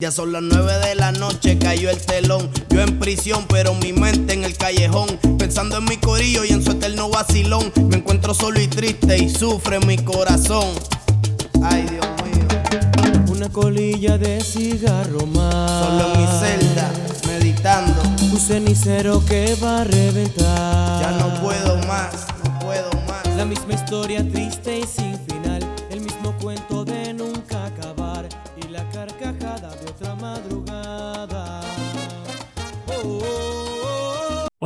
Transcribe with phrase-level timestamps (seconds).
[0.00, 2.48] Ya son las nueve de la noche, cayó el telón.
[2.68, 5.08] Yo en prisión, pero mi mente en el callejón.
[5.36, 7.72] Pensando en mi corillo y en su eterno vacilón.
[7.88, 10.68] Me encuentro solo y triste y sufre mi corazón.
[11.64, 13.26] Ay, Dios mío.
[13.26, 15.68] Una colilla de cigarro más.
[15.68, 16.92] Solo en mi celda,
[17.26, 18.00] meditando.
[18.22, 21.02] Un cenicero que va a reventar.
[21.02, 23.26] Ya no puedo más, no puedo más.
[23.36, 25.68] La misma historia triste y sin final.
[25.90, 26.77] El mismo cuento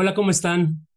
[0.02, 0.88] Hola, ¿cómo están?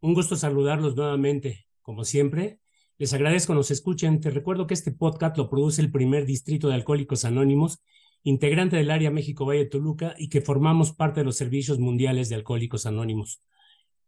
[0.00, 1.66] Un gusto saludarlos nuevamente.
[1.80, 2.60] Como siempre,
[2.98, 4.20] les agradezco nos escuchen.
[4.20, 7.80] Te recuerdo que este podcast lo produce el primer distrito de Alcohólicos Anónimos,
[8.24, 12.34] integrante del área México Valle Toluca y que formamos parte de los servicios mundiales de
[12.34, 13.42] Alcohólicos Anónimos.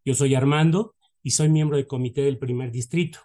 [0.05, 3.21] Yo soy Armando y soy miembro del comité del primer distrito.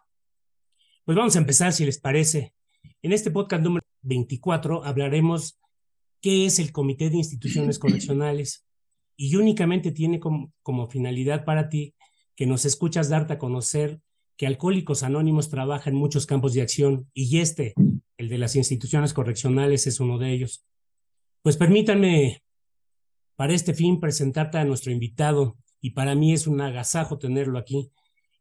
[1.05, 2.55] Pues vamos a empezar, si les parece.
[3.03, 5.61] En este podcast número 24 hablaremos
[6.23, 8.67] qué es el Comité de Instituciones Correccionales
[9.17, 11.95] y únicamente tiene como, finalidad para ti
[12.35, 14.01] que nos escuchas darte a conocer
[14.37, 17.73] que Alcohólicos Anónimos trabaja en muchos campos de acción y este,
[18.19, 20.67] el de las instituciones correccionales, es uno de ellos.
[21.43, 22.43] Pues permítanme
[23.37, 27.91] para este fin presentarte a nuestro invitado y para mí es un agasajo tenerlo aquí.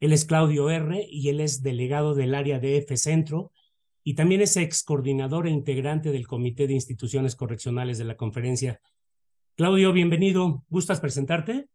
[0.02, 1.08] Él es Claudio R.
[1.10, 3.54] y él es delegado del área de F Centro
[4.04, 8.80] y también es ex coordinador e integrante del Comité de Instituciones Correccionales de la conferencia.
[9.58, 10.66] Claudio, bienvenido.
[10.68, 11.70] ¿Gustas presentarte?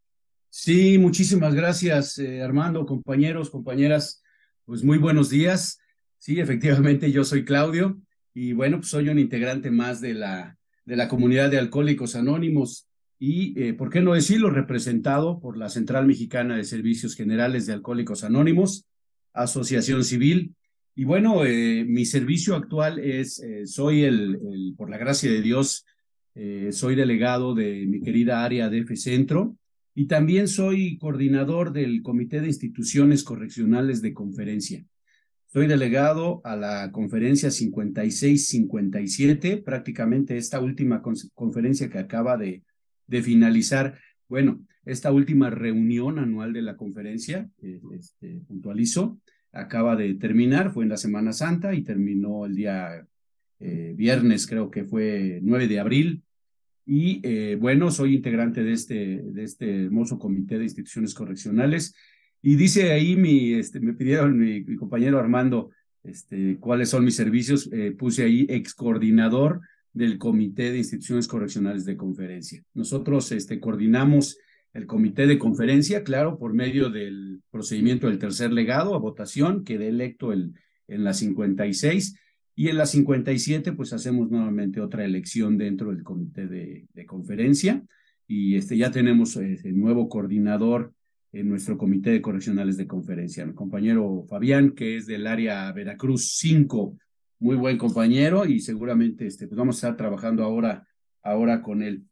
[0.51, 4.21] Sí, muchísimas gracias, eh, Armando, compañeros, compañeras.
[4.65, 5.79] Pues muy buenos días.
[6.19, 7.99] Sí, efectivamente, yo soy Claudio
[8.35, 12.87] y bueno, pues soy un integrante más de la, de la comunidad de Alcohólicos Anónimos
[13.17, 17.73] y, eh, ¿por qué no decirlo?, representado por la Central Mexicana de Servicios Generales de
[17.73, 18.85] Alcohólicos Anónimos,
[19.33, 20.53] Asociación Civil.
[20.93, 25.41] Y bueno, eh, mi servicio actual es, eh, soy el, el, por la gracia de
[25.41, 25.83] Dios,
[26.35, 29.57] eh, soy delegado de mi querida área de F Centro
[29.93, 34.85] y también soy coordinador del Comité de Instituciones Correccionales de Conferencia.
[35.47, 42.63] Soy delegado a la conferencia 56-57, prácticamente esta última con conferencia que acaba de,
[43.07, 43.99] de, finalizar.
[44.29, 49.19] Bueno, esta última reunión anual de la conferencia, eh, este, puntualizo,
[49.51, 53.05] acaba de terminar, fue en la Semana Santa y terminó el día
[53.59, 56.23] eh, viernes, creo que fue 9 de abril.
[56.93, 61.95] Y eh, bueno, soy integrante de este, de este hermoso comité de instituciones correccionales.
[62.41, 65.69] Y dice ahí mi, este, me pidieron mi, compañero Armando,
[66.03, 67.69] este, cuáles son mis servicios.
[67.71, 69.61] Eh, puse ahí ex coordinador
[69.93, 72.61] del Comité de Instituciones Correccionales de Conferencia.
[72.73, 74.37] Nosotros este, coordinamos
[74.73, 79.87] el comité de conferencia, claro, por medio del procedimiento del tercer legado a votación, quedé
[79.87, 80.55] electo el,
[80.89, 82.17] en la 56
[82.55, 87.83] y en la 57 pues hacemos nuevamente otra elección dentro del comité de, conferencia.
[88.27, 90.93] Y este, ya tenemos el este, nuevo coordinador
[91.33, 96.37] en nuestro comité de correccionales de conferencia, mi compañero Fabián, que es del área Veracruz
[96.37, 96.97] 5,
[97.39, 100.87] muy buen compañero y seguramente este, pues vamos a estar trabajando ahora,
[101.23, 102.03] ahora con él.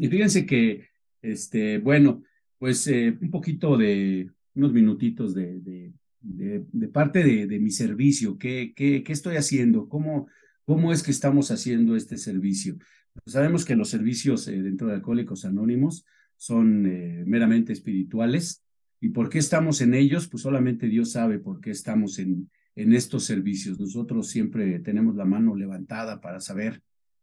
[0.00, 0.88] Y fíjense que
[1.22, 2.22] este, bueno,
[2.58, 8.72] pues eh, un poquito de, unos minutitos de, de, parte de, de, mi servicio, ¿qué,
[8.74, 9.88] qué, qué estoy haciendo?
[9.88, 10.28] ¿Cómo,
[10.64, 12.76] ¿Cómo es que estamos haciendo este servicio?
[13.24, 16.04] Pues sabemos que los servicios eh, dentro de Alcohólicos Anónimos
[16.36, 18.64] son eh, meramente espirituales.
[19.00, 20.28] ¿Y por qué estamos en ellos?
[20.28, 23.78] Pues solamente Dios sabe por qué estamos en, en estos servicios.
[23.78, 26.82] Nosotros siempre tenemos la mano levantada para saber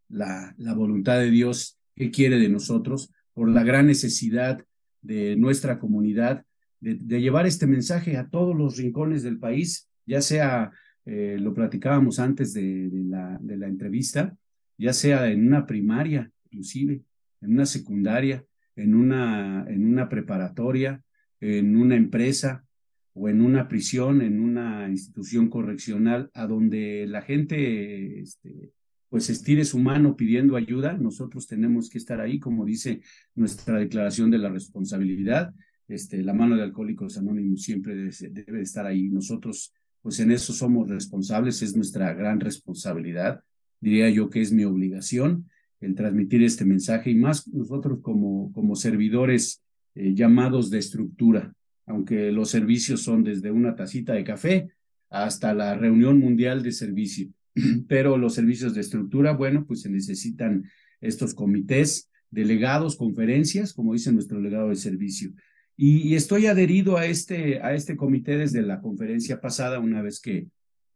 [0.09, 4.65] la, la voluntad de Dios, qué quiere de nosotros, por la gran necesidad
[5.01, 6.45] de nuestra comunidad
[6.79, 10.71] de, llevar este mensaje a todos los rincones del país, ya sea,
[11.05, 14.35] eh, lo platicábamos antes de, de, la, de la entrevista,
[14.77, 17.01] ya sea en una primaria, inclusive,
[17.41, 18.43] en una secundaria,
[18.75, 21.01] en una, en una preparatoria,
[21.39, 22.65] en una empresa
[23.13, 28.73] o en una prisión, en una institución correccional, a donde la gente este,
[29.09, 33.01] pues estire su mano pidiendo ayuda, nosotros tenemos que estar ahí, como dice
[33.33, 35.53] nuestra declaración de la responsabilidad.
[35.87, 39.09] Este, la mano de Alcohólicos Anónimos siempre debe, estar ahí.
[39.09, 43.41] Nosotros, pues en eso somos responsables, es nuestra gran responsabilidad.
[43.79, 45.49] Diría yo que es mi obligación
[45.81, 49.61] el transmitir este mensaje y más nosotros como, como servidores
[49.93, 51.53] eh, llamados de estructura,
[51.85, 54.69] aunque los servicios son desde una tacita de café
[55.09, 57.29] hasta la reunión mundial de servicio.
[57.87, 60.65] pero los servicios de estructura, bueno, pues se necesitan
[61.01, 65.31] estos comités, delegados, conferencias, como dice nuestro delegado de servicio.
[65.77, 70.47] Y, estoy adherido a este, a este comité desde la conferencia pasada, una vez que,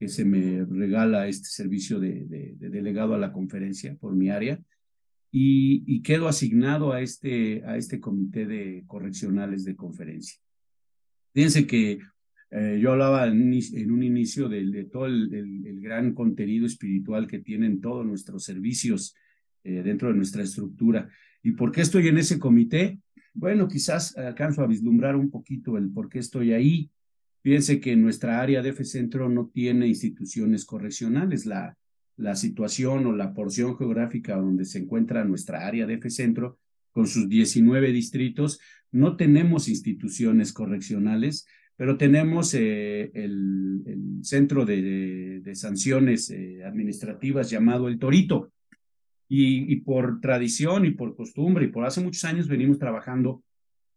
[0.07, 4.57] se me regala este servicio de, de, delegado a la conferencia por mi área
[5.31, 10.39] y, quedo asignado a este, a este comité de correccionales de conferencia.
[11.33, 11.99] Fíjense que
[12.51, 17.79] eh, yo hablaba en, un inicio de, todo el, el, gran contenido espiritual que tienen
[17.79, 19.15] todos nuestros servicios
[19.63, 21.09] eh, dentro de nuestra estructura.
[21.43, 22.99] ¿Y por qué estoy en ese comité?
[23.39, 26.91] Bueno, quizás alcanzo a vislumbrar un poquito el por qué estoy ahí.
[27.41, 31.45] Fíjense que nuestra área de F Centro no tiene instituciones correccionales.
[31.45, 31.77] La,
[32.17, 36.59] la situación o la porción geográfica donde se encuentra nuestra área de F Centro,
[36.91, 38.59] con sus 19 distritos,
[38.91, 41.47] no tenemos instituciones correccionales,
[41.77, 48.51] pero tenemos eh, el, centro de, de sanciones eh, administrativas llamado el Torito.
[49.31, 53.43] Y, por tradición y por costumbre y por hace muchos años venimos trabajando,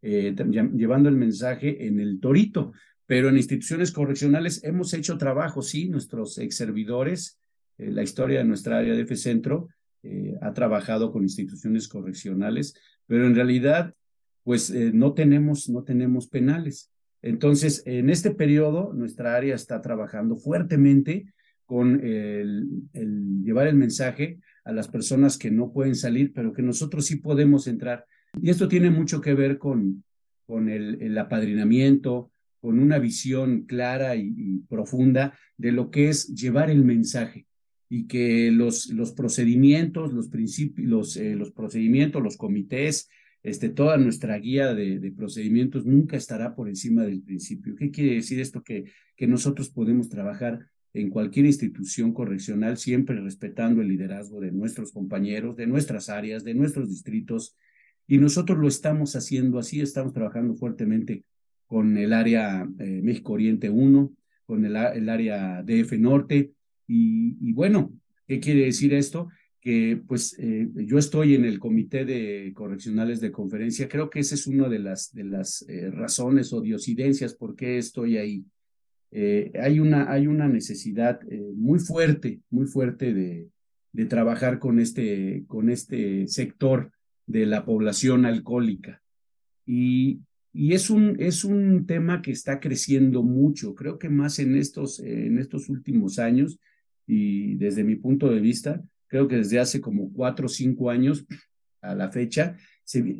[0.03, 0.35] eh,
[0.75, 2.71] llevando el mensaje en el Torito,
[3.07, 7.39] pero en instituciones correccionales hemos hecho trabajo, sí, nuestros ex servidores,
[7.79, 9.69] la historia de nuestra área de F Centro
[10.41, 12.75] ha trabajado con instituciones correccionales,
[13.07, 13.95] pero en realidad,
[14.43, 16.93] pues no tenemos, no tenemos penales.
[17.23, 21.33] Entonces, en este periodo, nuestra área está trabajando fuertemente
[21.65, 22.67] con el,
[23.43, 27.67] llevar el mensaje a las personas que no pueden salir, pero que nosotros sí podemos
[27.67, 28.05] entrar.
[28.41, 30.03] Y esto tiene mucho que ver con,
[30.45, 36.83] con el, apadrinamiento, con una visión clara y, profunda de lo que es llevar el
[36.83, 37.45] mensaje
[37.89, 40.29] y que los, los procedimientos, los
[40.77, 43.09] los, eh, los procedimientos, los comités,
[43.43, 47.75] este, toda nuestra guía de, procedimientos nunca estará por encima del principio.
[47.75, 48.63] ¿Qué quiere decir esto?
[48.63, 48.85] Que,
[49.17, 55.55] que nosotros podemos trabajar en cualquier institución correccional, siempre respetando el liderazgo de nuestros compañeros,
[55.55, 57.57] de nuestras áreas, de nuestros distritos,
[58.07, 61.23] y nosotros lo estamos haciendo así, estamos trabajando fuertemente
[61.65, 64.13] con el área eh, México Oriente 1,
[64.45, 66.51] con el, el área DF Norte,
[66.85, 67.93] y, bueno,
[68.27, 69.29] ¿qué quiere decir esto?
[69.59, 74.35] que pues eh, yo estoy en el comité de correccionales de conferencia, creo que esa
[74.35, 78.43] es una de las, de las eh, razones o diosidencias por qué estoy ahí.
[79.15, 81.21] Eh, hay, una, hay una necesidad
[81.55, 83.47] muy fuerte, muy fuerte de,
[83.91, 86.91] de trabajar con este, con este sector
[87.27, 89.03] de la población alcohólica.
[89.67, 90.21] Y,
[90.51, 94.99] y es, un, es un tema que está creciendo mucho, creo que más en estos,
[94.99, 96.59] en estos últimos años
[97.05, 101.25] y desde mi punto de vista, creo que desde hace como cuatro o cinco años
[101.81, 102.57] a la fecha,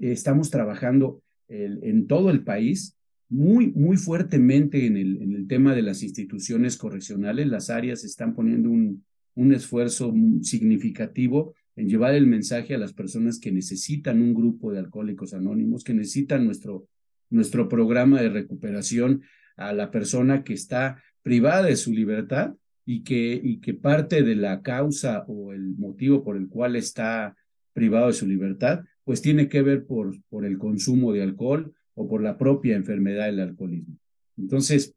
[0.02, 2.98] estamos trabajando en todo el país
[3.30, 7.48] muy, muy fuertemente en el, en el tema de las instituciones correccionales.
[7.48, 9.04] Las áreas están poniendo un,
[9.36, 14.80] un esfuerzo significativo en llevar el mensaje a las personas que necesitan un grupo de
[14.80, 16.88] alcohólicos anónimos, que necesitan nuestro,
[17.30, 19.24] nuestro programa de recuperación
[19.58, 22.54] a la persona que está privada de su libertad
[22.86, 27.36] y que, y que parte de la causa o el motivo por el cual está
[27.74, 32.08] privado de su libertad, pues tiene que ver por, por el consumo de alcohol o
[32.08, 33.98] por la propia enfermedad del alcoholismo.
[34.38, 34.96] Entonces,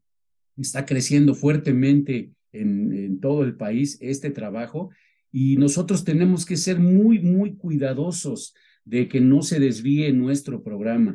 [0.56, 4.90] está creciendo fuertemente en, todo el país este trabajo
[5.32, 8.54] y nosotros tenemos que ser muy, muy cuidadosos
[8.84, 11.14] de que no se desvíe nuestro programa.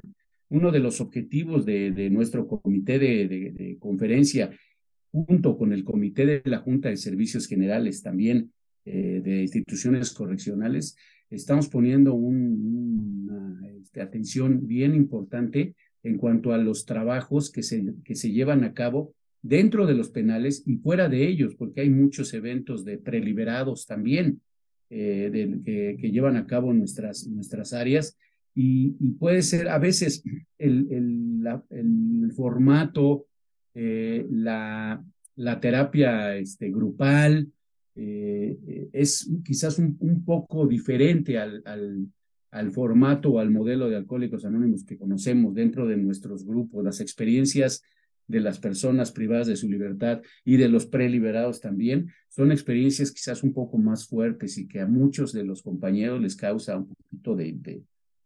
[0.49, 4.51] Uno de los objetivos de, nuestro comité de conferencia
[5.11, 8.51] junto con el Comité de la Junta de Servicios Generales también
[8.85, 10.95] eh, de instituciones correccionales,
[11.31, 18.15] estamos poniendo una este, atención bien importante en cuanto a los trabajos que se, que
[18.15, 22.33] se llevan a cabo dentro de los penales y fuera de ellos, porque hay muchos
[22.33, 24.41] eventos de preliberados también
[24.89, 25.31] eh,
[25.63, 28.17] que, que, llevan a cabo nuestras, nuestras áreas.
[28.53, 30.23] Y, puede ser a veces
[30.57, 30.87] el,
[31.69, 33.27] el formato
[33.73, 35.01] eh, la,
[35.37, 37.47] la, terapia este, grupal
[37.95, 42.07] eh, es quizás un, un poco diferente al, al,
[42.51, 47.01] al, formato o al modelo de alcohólicos anónimos que conocemos dentro de nuestros grupos, las
[47.01, 47.83] experiencias
[48.27, 53.43] de las personas privadas de su libertad y de los preliberados también, son experiencias quizás
[53.43, 57.35] un poco más fuertes y que a muchos de los compañeros les causa un poquito
[57.35, 57.83] de, de,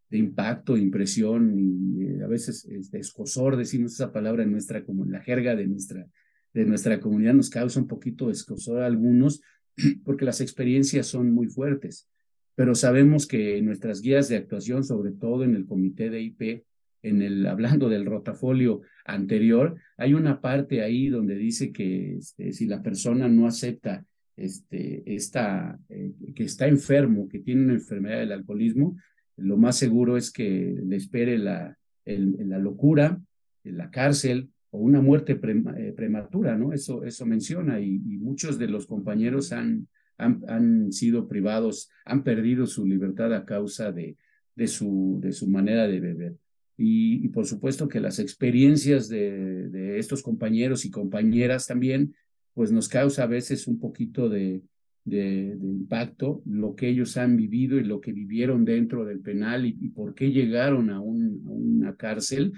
[0.10, 5.06] de impacto, impresión y eh, a veces este, escosor, decimos esa palabra en nuestra, como
[5.06, 6.08] en la jerga de nuestra,
[6.54, 9.42] de nuestra comunidad, nos causa un poquito de escosor a algunos
[10.04, 12.08] porque las experiencias son muy fuertes.
[12.56, 16.64] Pero sabemos que nuestras guías de actuación, sobre todo en el comité de IP,
[17.04, 22.66] en el, hablando del rotafolio anterior, hay una parte ahí donde dice que este, si
[22.66, 24.06] la persona no acepta
[24.38, 28.98] este, esta, eh, que está enfermo, que tiene una enfermedad del alcoholismo,
[29.38, 33.22] lo más seguro es que le espere la, la locura,
[33.64, 36.74] la cárcel o una muerte eh, prematura, ¿no?
[36.74, 42.86] Eso, eso menciona y, muchos de los compañeros han, han, sido privados, han perdido su
[42.86, 44.18] libertad a causa de,
[44.56, 46.36] de, su, de su manera de beber.
[46.78, 52.14] Y, por supuesto que las experiencias de, de, estos compañeros y compañeras también,
[52.54, 54.62] pues nos causa a veces un poquito de,
[55.06, 59.74] de, impacto, lo que ellos han vivido y lo que vivieron dentro del penal y,
[59.90, 62.52] por qué llegaron a, un, a, una cárcel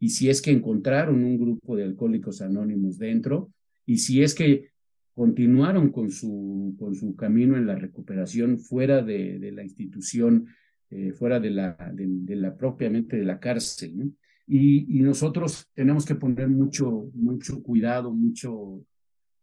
[0.00, 3.52] y si es que encontraron un grupo de alcohólicos anónimos dentro
[3.86, 4.70] y si es que
[5.14, 10.46] continuaron con su, con su camino en la recuperación fuera de, de la institución,
[10.88, 14.14] eh, fuera de la, de, la propiamente de la cárcel.
[14.46, 18.84] Y, y, nosotros tenemos que poner mucho, mucho cuidado, mucho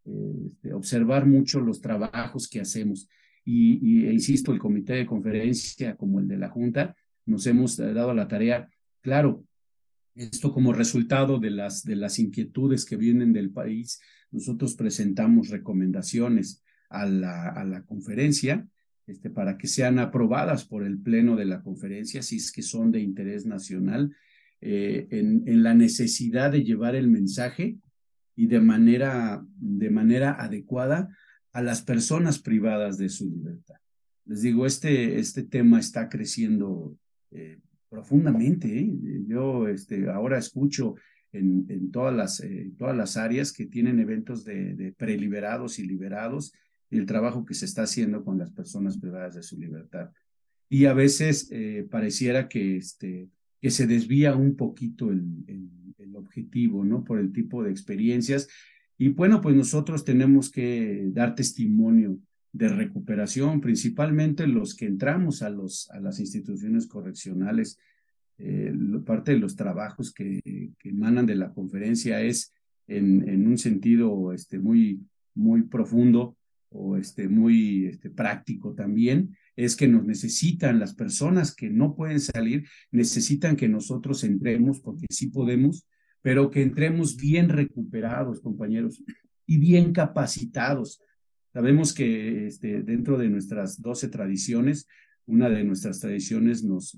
[0.08, 3.08] este, observar mucho los trabajos que hacemos.
[3.46, 6.96] Y, e insisto, el comité de conferencia como el de la Junta,
[7.26, 8.70] nos hemos dado la tarea,
[9.02, 9.46] claro,
[10.18, 16.64] esto como resultado de las, de las inquietudes que vienen del país, nosotros presentamos recomendaciones
[16.90, 18.68] a la, a la conferencia
[19.06, 22.92] este, para que sean aprobadas por el Pleno de la conferencia, si es que son
[22.92, 24.16] de interés nacional,
[24.60, 27.78] eh, en, en, la necesidad de llevar el mensaje
[28.36, 31.16] y de manera, de manera adecuada
[31.54, 33.76] a las personas privadas de su libertad.
[34.26, 36.98] Les digo, este, este tema está creciendo
[37.32, 37.60] eh,
[37.90, 38.80] profundamente.
[38.80, 38.94] ¿eh?
[39.28, 40.96] Yo este, ahora escucho
[41.32, 46.54] en, todas, las, eh, todas las áreas que tienen eventos de, preliberados y liberados
[46.90, 50.12] y el trabajo que se está haciendo con las personas privadas de su libertad.
[50.70, 51.50] Y a veces
[51.90, 53.30] pareciera que, este,
[53.62, 57.04] que se desvía un poquito el, el, objetivo, ¿no?
[57.04, 58.48] Por el tipo de experiencias.
[58.98, 62.18] Y bueno, pues nosotros tenemos que dar testimonio
[62.58, 67.78] de recuperación, principalmente los que entramos a, los, a las instituciones correccionales.
[68.40, 68.74] Eh,
[69.06, 70.42] parte de los trabajos que,
[70.78, 72.54] que, emanan de la conferencia es
[72.88, 75.02] en, en un sentido este, muy,
[75.34, 76.38] muy profundo
[76.70, 82.20] o este, muy este, práctico también, es que nos necesitan las personas que no pueden
[82.20, 85.88] salir, necesitan que nosotros entremos, porque sí podemos,
[86.22, 89.04] pero que entremos bien recuperados, compañeros,
[89.48, 91.02] y bien capacitados.
[91.58, 94.88] Sabemos que este, dentro de nuestras doce tradiciones,
[95.26, 96.94] una de nuestras tradiciones nos,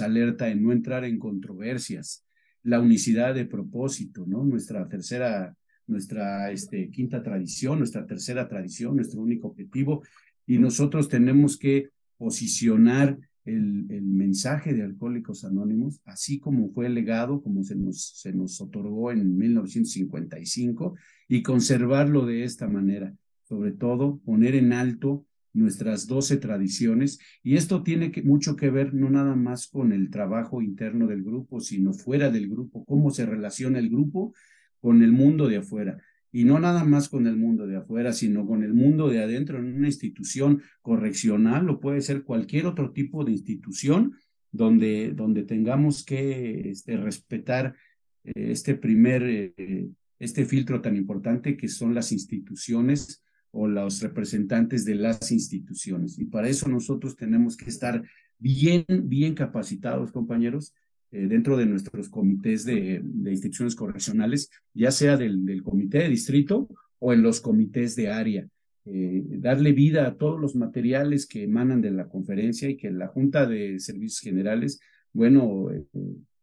[0.00, 2.24] alerta en no entrar en controversias,
[2.62, 4.24] la unicidad de propósito.
[4.24, 5.54] Nuestra tercera,
[5.86, 10.02] nuestra este, quinta tradición, nuestra tercera tradición, nuestro único objetivo,
[10.46, 17.42] y nosotros tenemos que posicionar el, el, mensaje de Alcohólicos Anónimos, así como fue legado,
[17.42, 20.96] como se nos, se nos otorgó en 1955,
[21.28, 23.14] y conservarlo de esta manera.
[23.44, 28.92] Sobre todo, poner en alto nuestras doce tradiciones, y esto tiene que, mucho que ver
[28.92, 33.24] no nada más con el trabajo interno del grupo, sino fuera del grupo, cómo se
[33.24, 34.34] relaciona el grupo
[34.80, 35.98] con el mundo de afuera.
[36.32, 39.58] Y no nada más con el mundo de afuera, sino con el mundo de adentro
[39.58, 44.14] en una institución correccional o puede ser cualquier otro tipo de institución
[44.50, 47.76] donde, donde tengamos que este, respetar
[48.24, 53.23] eh, este primer, eh, este filtro tan importante que son las instituciones
[53.54, 56.18] o los representantes de las instituciones.
[56.18, 58.02] Y para eso nosotros tenemos que estar
[58.38, 60.74] bien, bien capacitados, compañeros,
[61.12, 66.68] eh, dentro de nuestros comités de, instituciones correccionales, ya sea del, comité de distrito
[66.98, 68.48] o en los comités de área.
[68.86, 73.06] Eh, darle vida a todos los materiales que emanan de la conferencia y que la
[73.06, 74.80] Junta de Servicios Generales,
[75.12, 75.84] bueno, eh,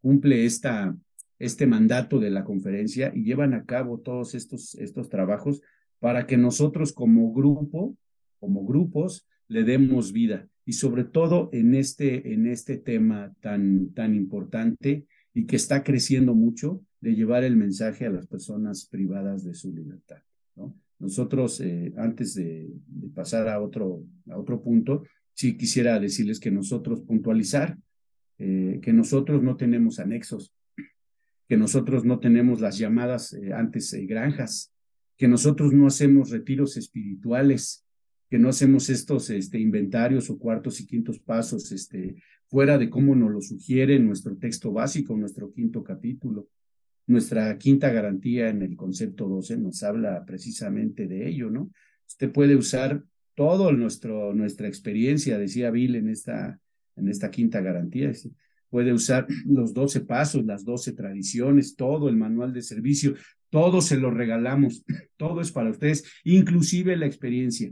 [0.02, 0.96] cumple esta,
[1.38, 5.62] este mandato de la conferencia y llevan a cabo todos estos, estos trabajos
[6.02, 7.96] para que nosotros como grupo,
[8.40, 14.16] como grupos, le demos vida y sobre todo en este, en este tema tan, tan
[14.16, 19.54] importante y que está creciendo mucho de llevar el mensaje a las personas privadas de
[19.54, 20.22] su libertad.
[20.56, 20.76] ¿no?
[20.98, 22.70] Nosotros, eh, antes de,
[23.14, 25.04] pasar a otro, a otro punto,
[25.34, 27.78] sí quisiera decirles que nosotros puntualizar
[28.40, 30.52] eh, que nosotros no tenemos anexos,
[31.48, 34.74] que nosotros no tenemos las llamadas eh, antes granjas,
[35.22, 37.86] que nosotros no hacemos retiros espirituales,
[38.28, 42.16] que no hacemos estos este, inventarios o cuartos y quintos pasos este,
[42.48, 46.48] fuera de cómo nos lo sugiere nuestro texto básico, nuestro quinto capítulo.
[47.06, 51.70] Nuestra quinta garantía en el concepto 12 nos habla precisamente de ello, ¿no?
[52.08, 53.04] Usted puede usar
[53.36, 56.60] todo nuestro, nuestra experiencia, decía Bill en esta,
[56.96, 58.12] en esta quinta garantía,
[58.72, 63.14] puede usar los 12 pasos, las 12 tradiciones, todo el manual de servicio,
[63.52, 64.84] todo se lo regalamos,
[65.18, 67.72] todo es para ustedes, inclusive la experiencia.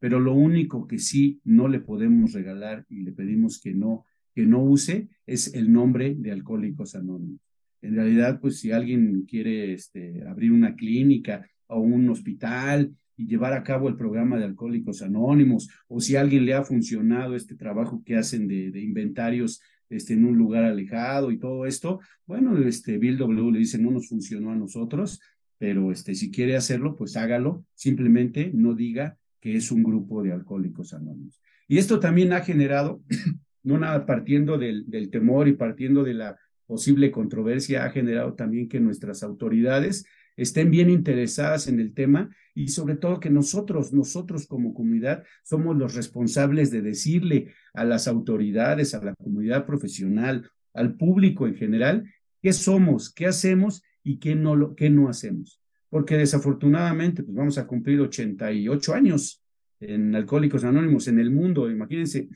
[0.00, 4.46] Pero lo único que sí no le podemos regalar y le pedimos que no, que
[4.46, 7.40] no use es el nombre de Alcohólicos Anónimos.
[7.82, 13.52] En realidad, pues si alguien quiere este, abrir una clínica o un hospital y llevar
[13.52, 17.56] a cabo el programa de Alcohólicos Anónimos, o si a alguien le ha funcionado este
[17.56, 22.56] trabajo que hacen de, de inventarios este, en un lugar alejado y todo esto, bueno,
[22.58, 25.20] este, Bill W le dice, no nos funcionó a nosotros,
[25.58, 30.32] pero este, si quiere hacerlo, pues hágalo, simplemente no diga que es un grupo de
[30.32, 31.40] alcohólicos anónimos.
[31.66, 33.02] Y esto también ha generado,
[33.62, 38.68] no nada partiendo del, del temor y partiendo de la posible controversia, ha generado también
[38.68, 40.04] que nuestras autoridades
[40.38, 45.76] estén bien interesadas en el tema y sobre todo que nosotros, nosotros como comunidad, somos
[45.76, 52.10] los responsables de decirle a las autoridades, a la comunidad profesional, al público en general,
[52.40, 55.60] qué somos, qué hacemos y qué no, qué no hacemos.
[55.90, 59.42] Porque desafortunadamente, pues vamos a cumplir 88 años
[59.80, 62.28] en Alcohólicos Anónimos en el mundo, imagínense.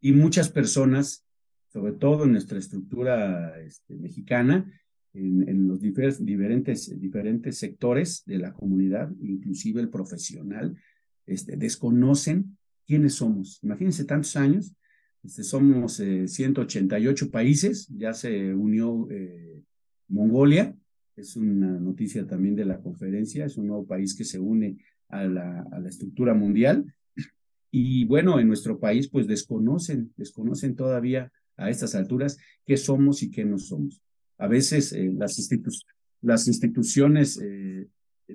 [0.00, 1.24] Y muchas personas,
[1.72, 4.66] sobre todo en nuestra estructura este, mexicana,
[5.14, 10.76] en, los diferentes, diferentes sectores de la comunidad, inclusive el profesional,
[11.26, 13.58] este, desconocen quiénes somos.
[13.62, 14.74] Imagínense tantos años,
[15.22, 19.60] este, somos 188 eh, países, ya se unió eh,
[20.08, 20.74] Mongolia,
[21.16, 24.78] es una noticia también de la conferencia, es un nuevo país que se une
[25.08, 26.92] a la, a la estructura mundial.
[27.70, 33.30] Y bueno, en nuestro país pues desconocen, desconocen todavía a estas alturas qué somos y
[33.30, 34.02] qué no somos.
[34.42, 35.48] A veces eh, las,
[36.20, 37.86] las, instituciones eh,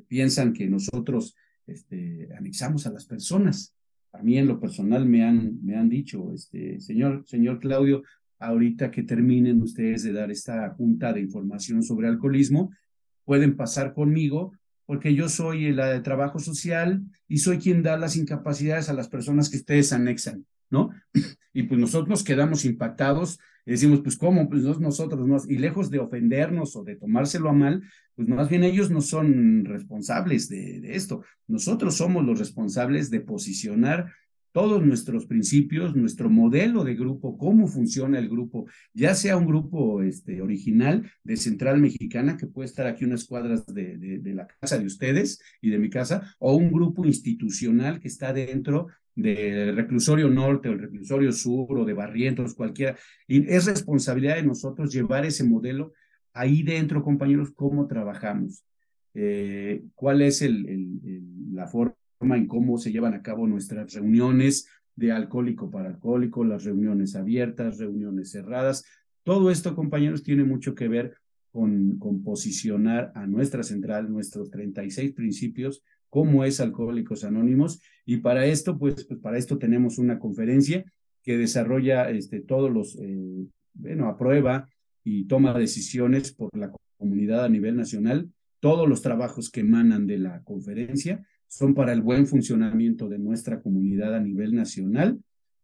[0.07, 1.35] piensan que nosotros
[1.65, 3.73] este, anexamos a las personas.
[4.13, 8.03] A mí en lo personal me han, me han dicho, este, señor, señor Claudio,
[8.39, 12.71] ahorita que terminen ustedes de dar esta junta de información sobre alcoholismo,
[13.25, 14.53] pueden pasar conmigo
[14.85, 19.09] porque yo soy la de trabajo social y soy quien da las incapacidades a las
[19.09, 20.89] personas que ustedes anexan, ¿no?
[21.53, 23.39] Y pues nosotros nos quedamos impactados
[23.71, 27.83] decimos, pues cómo, pues nosotros, no, y lejos de ofendernos o de tomárselo a mal,
[28.15, 31.23] pues más bien ellos no son responsables de, de esto.
[31.47, 34.11] Nosotros somos los responsables de posicionar
[34.57, 40.01] todos nuestros principios, nuestro modelo de grupo, cómo funciona el grupo, ya sea un grupo
[40.01, 44.47] este, original de Central Mexicana, que puede estar aquí unas cuadras de, de, de, la
[44.47, 49.75] casa de ustedes y de mi casa, o un grupo institucional que está dentro del
[49.75, 52.95] reclusorio norte o el reclusorio sur o de Barrientos, cualquiera.
[53.27, 55.93] Y es responsabilidad de nosotros llevar ese modelo
[56.33, 58.63] ahí dentro, compañeros, cómo trabajamos,
[59.15, 60.99] eh, cuál es el,
[61.51, 61.95] la forma
[62.37, 67.79] en cómo se llevan a cabo nuestras reuniones de alcohólico para alcohólico, las reuniones abiertas,
[67.79, 68.85] reuniones cerradas.
[69.23, 71.17] Todo esto, compañeros, tiene mucho que ver
[71.51, 77.81] con, con posicionar a nuestra central, nuestros 36 principios cómo es Alcohólicos Anónimos.
[78.05, 80.85] Y para esto, pues, pues para esto tenemos una conferencia
[81.23, 84.69] que desarrolla este, todos los, eh, bueno, aprueba
[85.03, 88.29] y toma decisiones por la comunidad a nivel nacional.
[88.59, 93.61] Todos los trabajos que emanan de la conferencia son para el buen funcionamiento de nuestra
[93.61, 95.19] comunidad a nivel nacional,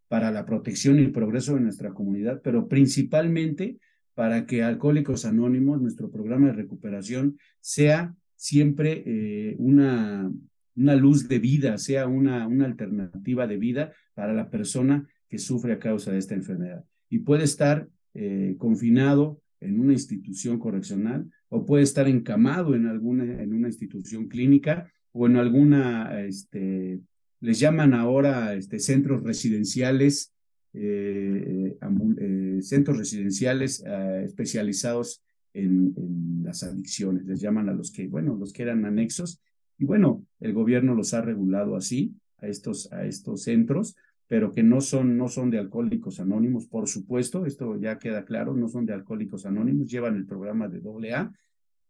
[0.08, 3.80] para la protección y el progreso de nuestra comunidad, pero principalmente
[4.14, 10.30] para que Alcohólicos Anónimos, nuestro programa de recuperación, sea siempre eh, una,
[10.76, 15.72] una luz de vida, sea una, una alternativa de vida para la persona que sufre
[15.72, 16.84] a causa de esta enfermedad.
[17.10, 23.24] Y puede estar eh, confinado en una institución correccional o puede estar encamado en alguna
[23.42, 27.00] en una institución clínica o en alguna este
[27.40, 30.34] les llaman ahora este centros residenciales
[30.74, 31.78] eh,
[32.60, 33.86] centros residenciales
[34.26, 35.24] especializados
[35.54, 39.42] en, las adicciones, les llaman a los que, bueno, los que eran anexos,
[39.78, 43.96] y bueno, el gobierno los ha regulado así, a estos, a estos centros,
[44.28, 48.56] pero que no son, no son de alcohólicos anónimos, por supuesto, esto ya queda claro,
[48.56, 51.32] no son de alcohólicos anónimos, llevan el programa de AA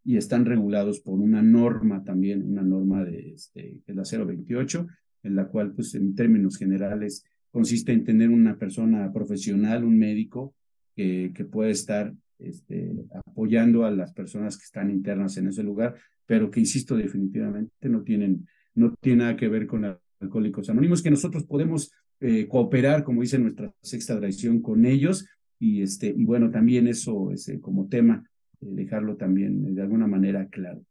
[0.03, 4.87] y están regulados por una norma también, una norma de este, la 028,
[5.23, 10.53] en la cual, pues, en términos generales, consiste en tener una persona profesional, un médico,
[10.95, 16.49] que puede estar este, apoyando a las personas que están internas en ese lugar, pero
[16.49, 21.43] que, insisto, definitivamente no tienen, no tiene nada que ver con alcohólicos anónimos, que nosotros
[21.45, 25.27] podemos eh, cooperar, como dice nuestra sexta tradición, con ellos,
[25.59, 28.29] y, este, y bueno, también eso es eh, como tema,
[28.61, 30.83] eh, dejarlo también de alguna manera claro.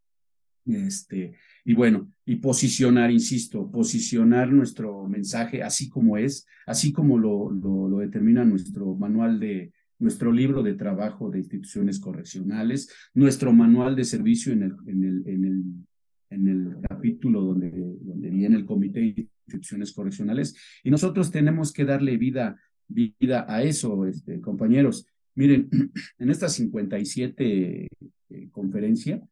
[0.64, 1.32] Este,
[1.64, 7.88] y bueno, y posicionar, insisto, posicionar nuestro mensaje así como es, así como lo, lo,
[7.88, 14.04] lo determina nuestro manual de, nuestro libro de trabajo de instituciones correccionales, nuestro manual de
[14.04, 15.62] servicio en el, en el, en el,
[16.30, 21.84] en el capítulo donde, donde viene el Comité de Instituciones Correccionales, y nosotros tenemos que
[21.84, 25.06] darle vida, vida a eso, este, compañeros.
[25.36, 25.68] Miren,
[26.18, 27.86] en esta 57
[28.30, 29.22] eh, conferencia,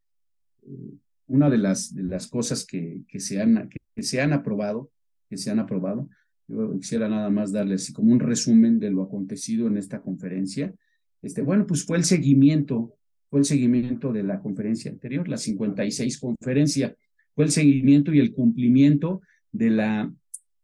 [0.63, 0.93] eh,
[1.27, 4.89] una de las, de las cosas que, que, se han, que, se han aprobado,
[5.29, 6.09] que se han aprobado,
[6.51, 10.73] yo quisiera nada más darles como un resumen de lo acontecido en esta conferencia.
[11.21, 12.95] Este, bueno, pues fue el seguimiento,
[13.29, 16.95] fue el seguimiento de la conferencia anterior, la 56 conferencia,
[17.33, 20.13] fue el seguimiento y el cumplimiento de la,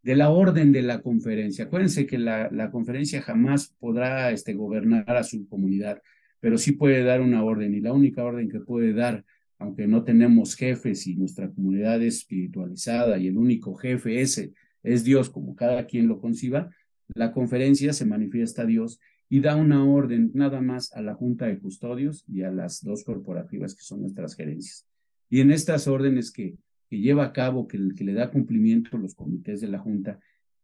[0.02, 1.64] de la orden de la conferencia.
[1.64, 6.02] Acuérdense que la, la conferencia jamás podrá este, gobernar a su comunidad,
[6.40, 9.24] pero sí puede dar una orden y la única orden que puede dar
[9.58, 15.04] aunque no tenemos jefes y nuestra comunidad es espiritualizada y el único jefe ese es
[15.04, 16.70] Dios como cada quien lo conciba,
[17.14, 21.46] la conferencia se manifiesta a Dios y da una orden nada más a la Junta
[21.46, 24.86] de Custodios y a las dos corporativas que son nuestras gerencias.
[25.30, 26.56] Y en estas órdenes que,
[26.88, 30.18] que lleva a cabo, que, que le da cumplimiento los comités de la Junta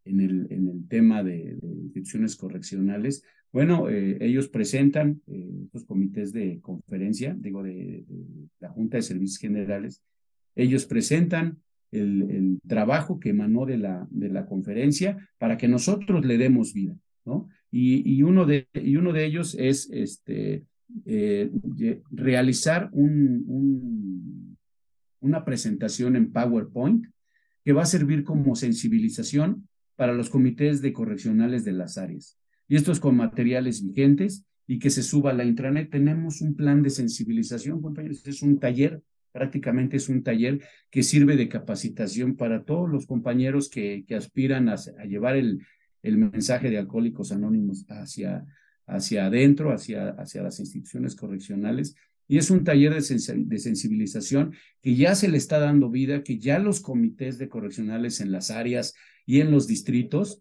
[0.04, 3.24] en el, en el tema de, de instituciones correccionales,
[3.54, 8.04] bueno, eh, ellos presentan eh, comités de conferencia, digo, de,
[8.58, 10.02] la Junta de Servicios Generales,
[10.56, 11.62] ellos presentan
[12.00, 16.96] el, trabajo que emanó de la, de la conferencia para que nosotros le demos vida,
[17.24, 17.48] ¿no?
[17.70, 20.64] Y, y uno, de, y uno de ellos es este,
[21.06, 21.50] eh,
[22.10, 24.56] realizar un,
[25.20, 27.06] una presentación en PowerPoint
[27.64, 32.76] que va a servir como sensibilización para los comités de correccionales de las áreas y
[32.76, 35.90] esto es con materiales vigentes y que se suba a la intranet.
[35.90, 39.02] Tenemos un plan de sensibilización, compañeros, es un taller,
[39.34, 44.76] prácticamente es un taller que sirve de capacitación para todos los compañeros que, aspiran a,
[45.06, 45.66] llevar el,
[46.02, 48.46] mensaje de Alcohólicos Anónimos hacia,
[48.86, 51.96] hacia adentro, hacia, hacia las instituciones correccionales.
[52.28, 53.00] Y es un taller de,
[53.44, 58.20] de, sensibilización que ya se le está dando vida, que ya los comités de correccionales
[58.20, 58.94] en las áreas
[59.26, 60.40] y en los distritos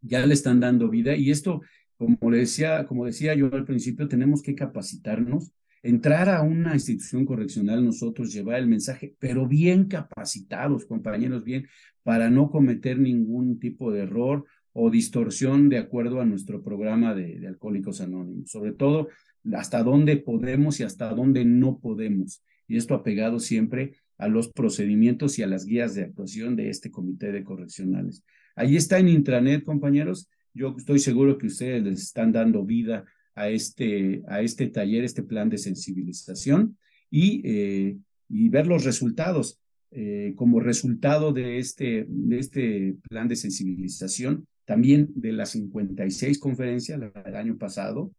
[0.00, 1.60] ya le están dando vida y esto,
[1.98, 7.24] como le decía, como decía yo al principio, tenemos que capacitarnos, entrar a una institución
[7.24, 11.66] correccional nosotros, llevar el mensaje, pero bien capacitados, compañeros, bien,
[12.02, 17.46] para no cometer ningún tipo de error o distorsión de acuerdo a nuestro programa de,
[17.46, 19.08] Alcohólicos Anónimos, sobre todo
[19.54, 22.42] hasta dónde podemos y hasta dónde no podemos.
[22.68, 26.90] Y esto apegado siempre a los procedimientos y a las guías de actuación de este
[26.90, 28.22] comité de correccionales.
[28.54, 30.28] Ahí está en intranet, compañeros.
[30.52, 33.04] Yo estoy seguro que ustedes les están dando vida
[33.36, 36.76] a este, a este taller, este plan de sensibilización
[37.10, 37.96] y, eh,
[38.28, 39.60] y ver los resultados.
[39.92, 47.00] Eh, como resultado de este, de este plan de sensibilización, también de las 56 conferencias
[47.00, 48.12] del año pasado,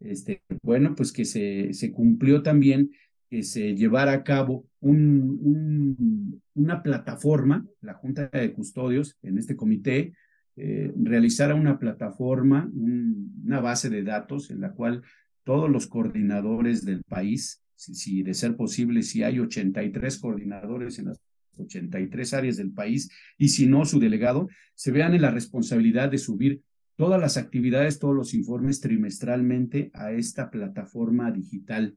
[0.00, 2.92] este, bueno, pues que se, se cumplió también
[3.28, 9.56] que se llevara a cabo un, un, una plataforma, la Junta de Custodios en este
[9.56, 10.14] comité,
[10.58, 15.02] eh, realizara una plataforma, un, una base de datos en la cual
[15.44, 21.06] todos los coordinadores del país, si, si, de ser posible, si hay 83 coordinadores en
[21.06, 21.20] las
[21.56, 26.18] 83 áreas del país y si no, su delegado, se vean en la responsabilidad de
[26.18, 26.62] subir
[26.96, 31.96] todas las actividades, todos los informes trimestralmente a esta plataforma digital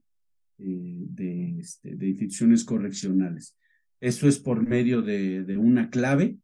[0.59, 3.57] eh, de, este, de, instituciones correccionales.
[3.99, 6.37] Esto es por medio de, de, una clave.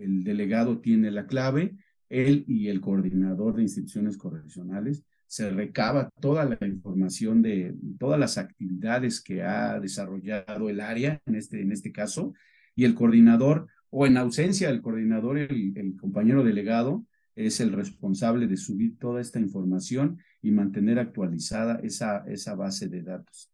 [0.00, 1.76] El delegado tiene la clave,
[2.08, 5.04] él y el coordinador de instituciones correccionales.
[5.26, 11.36] Se recaba toda la información de todas las actividades que ha desarrollado el área, en
[11.36, 12.34] este, en este caso,
[12.74, 17.04] y el coordinador, o en ausencia del coordinador, el, el compañero delegado,
[17.36, 23.02] es el responsable de subir toda esta información y mantener actualizada esa, esa base de
[23.02, 23.50] datos.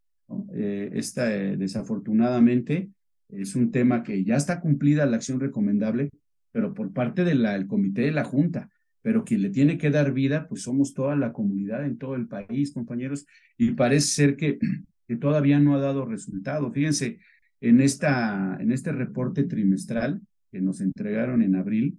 [0.54, 2.90] Eh, esta, eh, desafortunadamente,
[3.28, 6.10] es un tema que ya está cumplida la acción recomendable,
[6.56, 8.70] pero por parte del comité de la Junta.
[9.02, 12.28] Pero quien le tiene que dar vida, pues somos toda la comunidad en todo el
[12.28, 13.26] país, compañeros,
[13.58, 14.58] y parece ser que,
[15.06, 16.72] que todavía no ha dado resultado.
[16.72, 17.18] Fíjense,
[17.60, 21.98] en, esta, en este reporte trimestral que nos entregaron en abril,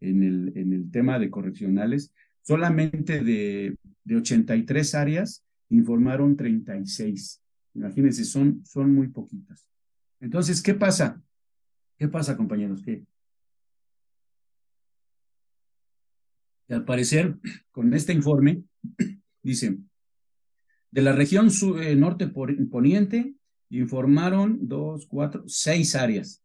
[0.00, 7.42] en el, en el tema de correccionales, solamente de, de 83 áreas informaron 36.
[7.74, 9.68] Imagínense, son, son muy poquitas.
[10.20, 11.22] Entonces, ¿qué pasa?
[11.98, 12.82] ¿Qué pasa, compañeros?
[16.70, 17.36] Al parecer,
[17.70, 18.62] con este informe,
[19.42, 19.76] dice,
[20.90, 21.48] de la región
[21.80, 23.34] eh, norte poniente
[23.70, 26.42] informaron dos, cuatro, seis áreas.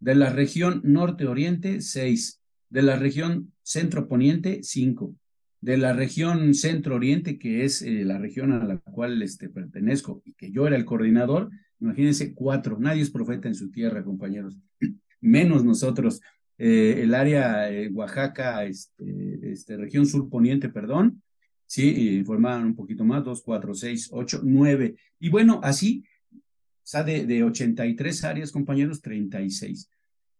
[0.00, 5.14] De la región norte-oriente, seis de la región centro-poniente, cinco,
[5.60, 10.34] de la región centro-oriente, que es eh, la región a la cual este, pertenezco y
[10.34, 12.78] que yo era el coordinador, imagínense, cuatro.
[12.78, 14.58] Nadie es profeta en su tierra, compañeros,
[15.20, 16.20] menos nosotros.
[16.58, 21.22] Eh, el área eh, Oaxaca, este, este, región sur-poniente, perdón,
[21.66, 22.22] ¿sí?
[22.24, 24.96] Formaban un poquito más, dos, cuatro, seis, ocho, nueve.
[25.18, 26.38] Y bueno, así, o
[26.82, 29.90] sea, de, de 83 áreas, compañeros, 36.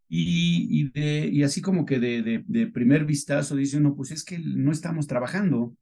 [0.08, 4.24] Y, y, y así como que de, de, de primer vistazo dice uno, pues es
[4.24, 5.76] que no estamos trabajando,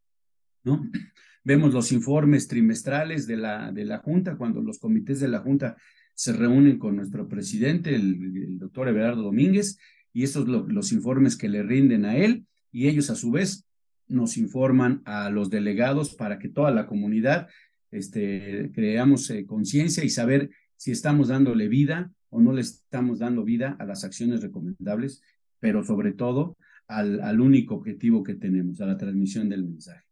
[0.64, 0.90] ¿no?
[1.44, 5.76] Vemos los informes trimestrales de la, de la Junta, cuando los comités de la Junta
[6.14, 9.78] se reúnen con nuestro presidente, el, el doctor Everardo Domínguez,
[10.14, 13.66] y estos los, informes que le rinden a él, y ellos a su vez
[14.08, 17.48] nos informan a los delegados para que toda la comunidad
[17.90, 23.44] este, creamos eh, conciencia y saber si estamos dándole vida o no le estamos dando
[23.44, 25.20] vida a las acciones recomendables,
[25.58, 30.04] pero sobre todo al, al único objetivo que tenemos, a la transmisión del mensaje.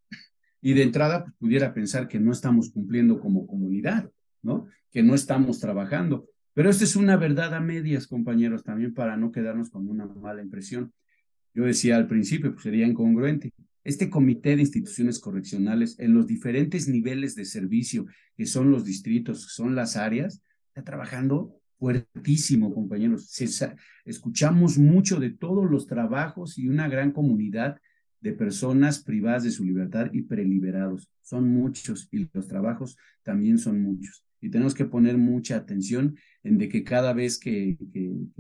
[0.61, 4.11] Y de entrada, pues, pudiera pensar que no estamos cumpliendo como comunidad,
[4.43, 4.67] ¿no?
[4.91, 6.29] Que no estamos trabajando.
[6.55, 10.43] Pero esto es una verdad a medias, compañeros, también para no quedarnos con una mala
[10.43, 10.93] impresión.
[11.55, 13.53] Yo decía al principio, pues sería incongruente.
[13.85, 19.47] Este comité de instituciones correccionales en los diferentes niveles de servicio, que son los distritos,
[19.47, 23.29] que son las áreas, está trabajando fuertísimo, compañeros.
[24.05, 27.81] Escuchamos mucho de todos los trabajos y una gran comunidad
[28.21, 31.11] de personas privadas de su libertad y preliberados.
[31.23, 34.25] Son muchos y los trabajos también son muchos.
[34.42, 37.78] Y tenemos que poner mucha atención en de que cada vez que,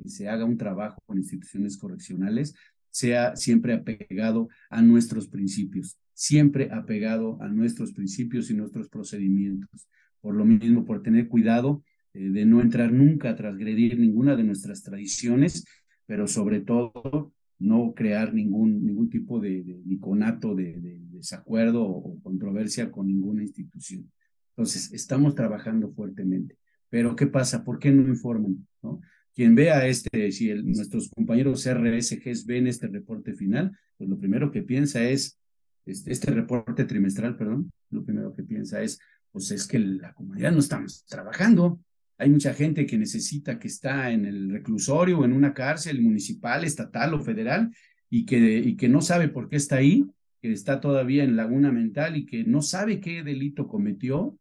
[0.04, 2.54] se haga un trabajo con instituciones correccionales,
[2.90, 9.88] sea siempre apegado a nuestros principios, siempre apegado a nuestros principios y nuestros procedimientos.
[10.20, 11.84] Por lo mismo, por tener cuidado
[12.14, 15.64] eh, de no entrar nunca a transgredir ninguna de nuestras tradiciones,
[16.04, 23.06] pero sobre todo no crear ningún, ningún tipo de, de, de, desacuerdo o controversia con
[23.06, 24.10] ninguna institución.
[24.56, 26.56] Entonces, estamos trabajando fuertemente.
[26.88, 27.64] Pero, ¿qué pasa?
[27.64, 28.66] ¿Por qué no informan?
[28.82, 29.00] ¿no?
[29.34, 34.62] Quien vea este, si nuestros compañeros RSGs ven este reporte final, pues lo primero que
[34.62, 35.38] piensa es,
[35.86, 40.52] este, este reporte trimestral, perdón, lo primero que piensa es, pues es que la comunidad
[40.52, 41.80] no estamos trabajando,
[42.18, 46.64] hay mucha gente que necesita, que está en el reclusorio o en una cárcel municipal,
[46.64, 47.74] estatal o federal
[48.10, 50.06] y que, y que no sabe por qué está ahí,
[50.40, 54.38] que está todavía en laguna mental y que no sabe qué delito cometió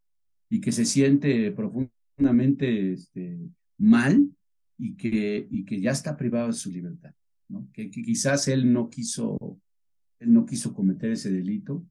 [0.52, 3.40] y que se siente profundamente este,
[3.78, 4.30] mal
[4.78, 7.14] y que, y que ya está privado de su libertad.
[7.72, 9.38] Que, que quizás él no quiso,
[10.20, 11.86] él no quiso cometer ese delito,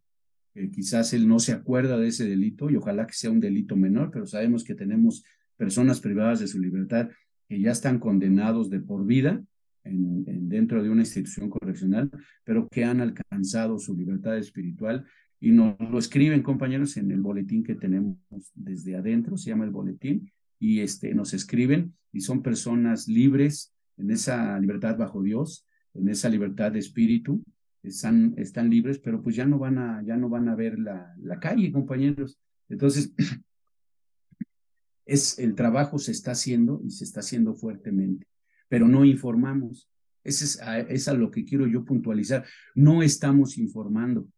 [0.53, 3.77] que quizás él no se acuerda de ese delito y ojalá que sea un delito
[3.77, 5.25] menor, pero sabemos que tenemos
[5.57, 7.09] personas privadas de su libertad
[7.49, 9.42] que ya están condenados de por vida
[9.85, 12.11] en, en, dentro de una institución correccional,
[12.44, 15.07] pero que han alcanzado su libertad espiritual
[15.40, 18.18] y nos lo escriben compañeros en el boletín que tenemos
[18.55, 24.11] desde adentro, se llama el boletín, y este, nos escriben y son personas libres en
[24.11, 27.42] esa libertad bajo Dios, en esa libertad de espíritu,
[27.83, 31.14] están, están libres, pero pues ya no van a, ya no van a ver la,
[31.18, 32.38] la calle, compañeros.
[32.68, 33.14] Entonces,
[35.07, 38.26] es, el trabajo se está haciendo y se está haciendo fuertemente,
[38.68, 39.88] pero no informamos.
[40.22, 42.44] Ese es es a lo que quiero yo puntualizar.
[42.74, 44.29] No estamos informando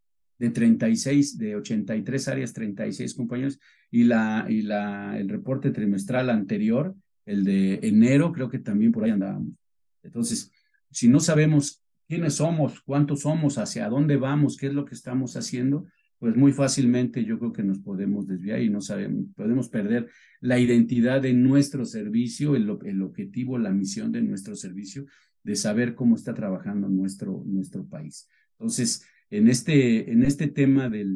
[0.43, 3.61] de 36, de 83 áreas, 36 compañeros,
[3.93, 9.05] y, la, y la, el reporte trimestral anterior, el de enero, creo que también por
[9.05, 9.55] ahí andábamos.
[10.03, 10.51] Entonces,
[10.91, 15.37] si no sabemos quiénes somos, cuántos somos, hacia dónde vamos, qué es lo que estamos
[15.37, 15.87] haciendo,
[16.19, 20.09] pues muy fácilmente yo creo que nos podemos desviar y no sabemos, podemos perder
[20.41, 25.07] la identidad de nuestro servicio, el, el objetivo, la misión de nuestro servicio,
[25.45, 28.29] de saber cómo está trabajando nuestro, nuestro país.
[28.59, 31.07] Entonces, en este, en este tema de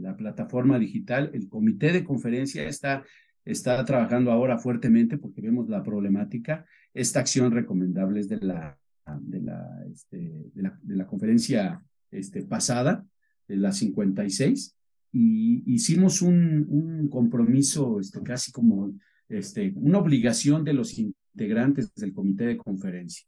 [0.00, 3.04] la plataforma digital, el comité de conferencia está,
[3.44, 6.64] está trabajando ahora fuertemente porque vemos la problemática.
[6.94, 8.78] Esta acción recomendable es de la,
[9.20, 13.04] de la, este, de la conferencia este, pasada,
[13.48, 14.76] de la 56,
[15.10, 18.92] y hicimos un, un compromiso este, casi como
[19.28, 23.26] este, una obligación de los integrantes del comité de conferencia.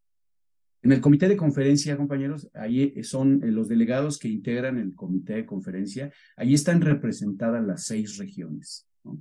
[0.82, 5.34] En el comité de conferencia, compañeros, ahí son eh, los delegados que integran el comité
[5.34, 8.86] de conferencia, ahí están representadas las seis regiones.
[9.04, 9.20] ¿no?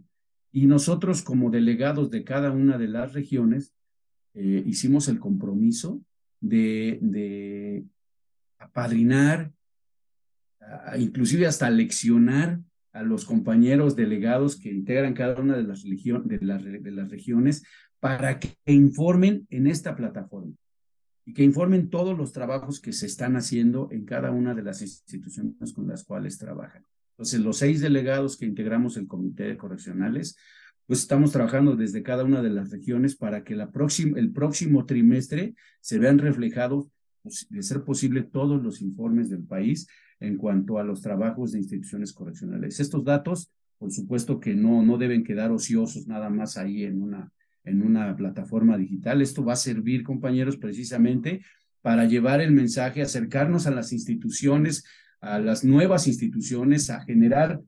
[0.53, 3.73] Y nosotros como delegados de cada una de las regiones
[4.35, 6.01] eh, hicimos el compromiso
[6.39, 7.83] de, de
[8.57, 9.51] apadrinar,
[10.61, 12.61] a, inclusive hasta leccionar
[12.93, 17.63] a los compañeros delegados que integran cada una de las, de de las regiones
[17.99, 20.53] para que informen en esta plataforma
[21.29, 24.81] y que informen todos los trabajos que se están haciendo en cada una de las
[24.81, 26.83] instituciones con las cuales trabajan.
[27.11, 30.35] Entonces, los seis delegados que integramos el comité de correccionales,
[30.87, 35.99] pues estamos trabajando desde cada una de las regiones para que el próximo trimestre se
[35.99, 36.87] vean reflejados,
[37.21, 39.87] pues, de ser posible, todos los informes del país
[40.19, 42.79] en cuanto a los trabajos de instituciones correccionales.
[42.79, 47.31] Estos datos, por supuesto que no, no deben quedar ociosos nada más ahí en una,
[47.69, 49.21] en una plataforma digital.
[49.21, 51.41] Esto va a servir, compañeros, precisamente
[51.81, 54.83] para llevar el mensaje, acercarnos a las instituciones,
[55.21, 57.61] a las nuevas instituciones, a generar,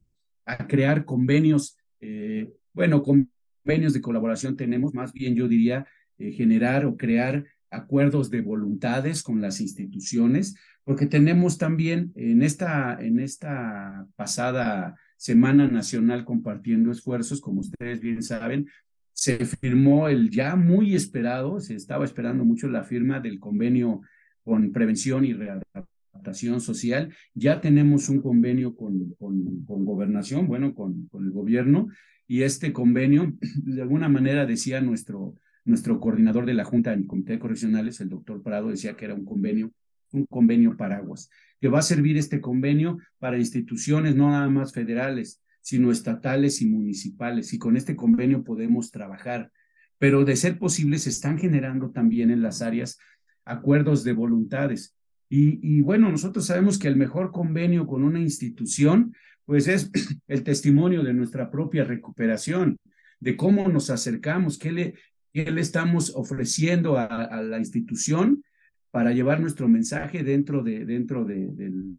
[0.46, 5.88] a crear convenios, eh, bueno, convenios de colaboración tenemos, más bien yo diría,
[6.18, 12.98] eh, generar o crear acuerdos de voluntades con las instituciones, porque tenemos también en esta,
[13.00, 18.68] en esta pasada Semana Nacional compartiendo esfuerzos, como ustedes bien saben,
[19.14, 24.02] se firmó el ya muy esperado, se estaba esperando mucho la firma del convenio
[24.44, 27.14] con prevención y readaptación social.
[27.34, 31.88] Ya tenemos un convenio con, con, gobernación, bueno, con, con el gobierno,
[32.28, 37.34] y este convenio, de alguna manera decía nuestro, nuestro coordinador de la Junta del Comité
[37.34, 39.72] de Correccionales, el doctor Prado, decía que era un convenio,
[40.12, 45.42] un convenio paraguas, que va a servir este convenio para instituciones no nada más federales,
[45.62, 47.54] sino estatales y municipales.
[47.54, 49.52] Y con este convenio podemos trabajar.
[49.98, 52.98] Pero de ser posible, se están generando también en las áreas
[53.46, 54.96] acuerdos de voluntades.
[55.34, 59.90] Y, bueno, nosotros sabemos que el mejor convenio con una institución, pues es
[60.28, 62.78] el testimonio de nuestra propia recuperación,
[63.22, 64.96] de cómo nos acercamos, qué le,
[65.32, 68.44] qué le estamos ofreciendo a, la institución
[68.92, 71.50] para llevar nuestro mensaje dentro de, dentro de,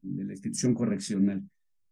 [0.03, 1.43] la institución correccional.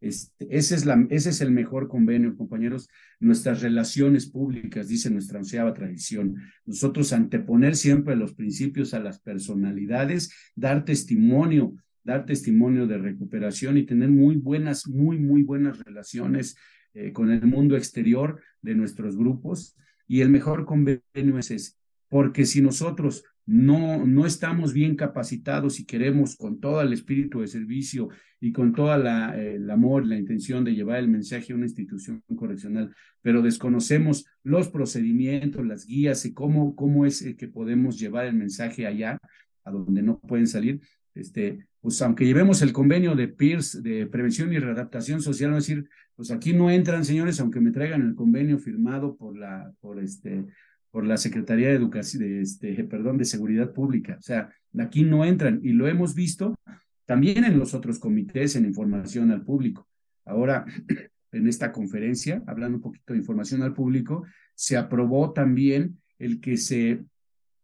[0.01, 2.89] Este, ese, es la, ese es el mejor convenio, compañeros.
[3.19, 6.37] Nuestras relaciones públicas, dice nuestra onceava tradición.
[6.65, 13.85] Nosotros anteponer siempre los principios a las personalidades, dar testimonio, dar testimonio de recuperación y
[13.85, 16.57] tener muy buenas, muy, muy buenas relaciones
[16.95, 19.77] eh, con el mundo exterior de nuestros grupos
[20.09, 21.75] y el mejor convenio es ese.
[22.09, 27.49] Porque si nosotros no, no estamos bien capacitados y queremos con todo el espíritu de
[27.49, 28.09] servicio
[28.41, 32.95] y con todo el amor, la intención de llevar el mensaje a una institución correccional,
[33.23, 38.87] pero desconocemos los procedimientos, las guías y cómo, cómo es que podemos llevar el mensaje
[38.87, 39.19] allá,
[39.65, 40.81] a donde no pueden salir,
[41.15, 45.89] este, pues aunque llevemos el convenio de PIRS, de prevención y readaptación social, no decir,
[46.15, 50.47] pues aquí no entran, señores, aunque me traigan el convenio firmado por la, por este,
[50.91, 54.17] por la Secretaría de Educación, de este, perdón, de Seguridad Pública.
[54.19, 56.57] O sea, aquí no entran y lo hemos visto
[57.07, 59.89] también en los otros comités en información al público.
[60.25, 60.65] Ahora,
[61.33, 64.25] en esta conferencia, hablando un poquito de información al público,
[64.55, 67.05] se aprobó también el que se,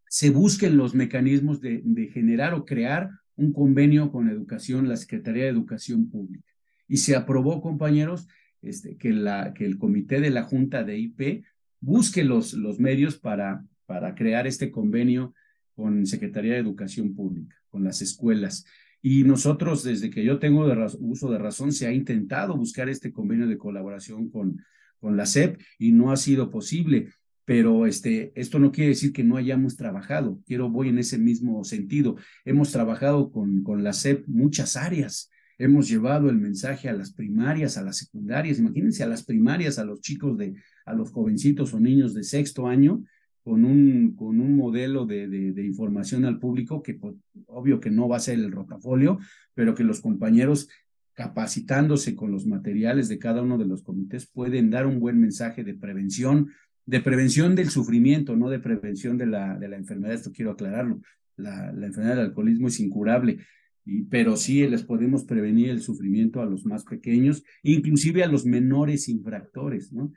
[0.09, 5.51] se busquen los mecanismos de, generar o crear un convenio con educación, la Secretaría de
[5.51, 6.53] Educación Pública.
[6.89, 8.29] Y se aprobó, compañeros,
[8.63, 11.45] este, que, la, que el comité de la Junta de IP
[11.81, 15.35] busque los, los medios para, para crear este convenio
[15.75, 18.65] con Secretaría de Educación Pública, con las escuelas.
[19.03, 23.13] Y nosotros, desde que yo tengo de uso de razón, se ha intentado buscar este
[23.13, 24.65] convenio de colaboración con,
[24.99, 27.11] con la SEP y no ha sido posible
[27.47, 30.43] pero este, esto no quiere decir que no hayamos trabajado.
[30.47, 32.17] Quiero, voy en ese mismo sentido.
[32.45, 35.31] Hemos trabajado con, con la SEP muchas áreas.
[35.57, 38.59] Hemos llevado el mensaje a las primarias, a las secundarias.
[38.59, 40.55] Imagínense a las primarias, a los chicos de,
[40.87, 43.05] a los jovencitos o niños de sexto año,
[43.47, 47.15] con un, con un modelo de, de, información al público que pues,
[47.47, 49.21] obvio que no va a ser el rotafolio,
[49.55, 50.69] pero que los compañeros
[51.13, 55.63] capacitándose con los materiales de cada uno de los comités pueden dar un buen mensaje
[55.63, 56.51] de prevención,
[56.87, 61.01] de prevención del sufrimiento, no de prevención de la, de la enfermedad, esto quiero aclararlo.
[61.37, 63.39] La, la enfermedad del alcoholismo es incurable,
[63.85, 68.45] y, pero sí les podemos prevenir el sufrimiento a los más pequeños, inclusive a los
[68.45, 70.13] menores infractores, ¿no?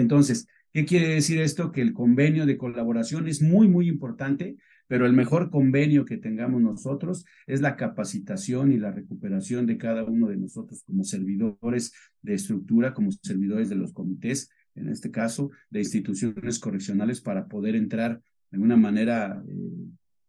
[0.00, 1.72] Entonces, ¿qué quiere decir esto?
[1.72, 6.60] Que el convenio de colaboración es muy, muy importante, pero el mejor convenio que tengamos
[6.60, 12.34] nosotros es la capacitación y la recuperación de cada uno de nosotros como servidores de
[12.34, 18.20] estructura, como servidores de los comités, en este caso, de instituciones correccionales para poder entrar
[18.50, 19.54] de una manera eh,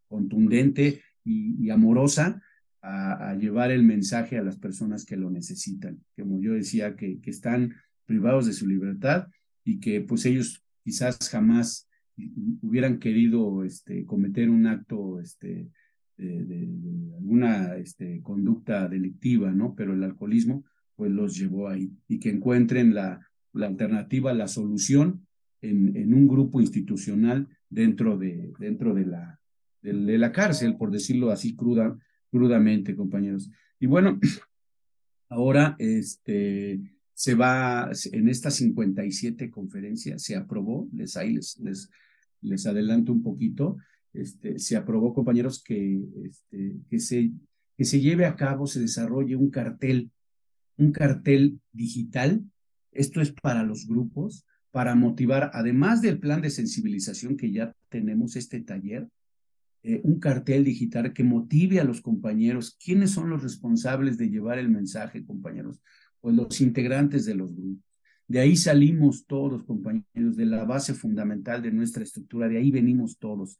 [0.07, 2.41] contundente y, amorosa
[2.81, 5.99] a, llevar el mensaje a las personas que lo necesitan.
[6.15, 7.73] Como yo decía, que, que están
[8.05, 9.27] privados de su libertad
[9.65, 11.89] y que pues ellos quizás jamás
[12.61, 15.69] hubieran querido este, cometer un acto este,
[16.15, 19.75] de, alguna este, conducta delictiva, ¿no?
[19.75, 20.63] Pero el alcoholismo
[20.95, 23.19] pues los llevó ahí y que encuentren la,
[23.53, 25.25] alternativa, la solución
[25.61, 29.39] en, un grupo institucional dentro de, dentro de la,
[29.81, 31.97] la cárcel, por decirlo así cruda,
[32.29, 33.49] crudamente, compañeros.
[33.79, 34.19] Y bueno,
[35.29, 36.79] ahora este,
[37.15, 41.89] se va, en esta 57 conferencias se aprobó, les ahí les, les,
[42.41, 43.77] les adelanto un poquito,
[44.13, 47.31] este, se aprobó, compañeros, que, este, que se
[47.77, 50.11] que se lleve a cabo, se desarrolle un cartel,
[50.77, 52.43] un cartel digital.
[52.91, 58.35] Esto es para los grupos, para motivar, además del plan de sensibilización que ya tenemos
[58.35, 59.09] este taller,
[59.83, 62.77] eh, un cartel digital que motive a los compañeros.
[62.83, 65.81] ¿Quiénes son los responsables de llevar el mensaje, compañeros?
[66.25, 67.85] Pues los integrantes de los grupos.
[68.27, 73.19] De ahí salimos todos, compañeros, de la base fundamental de nuestra estructura, de ahí venimos
[73.19, 73.59] todos.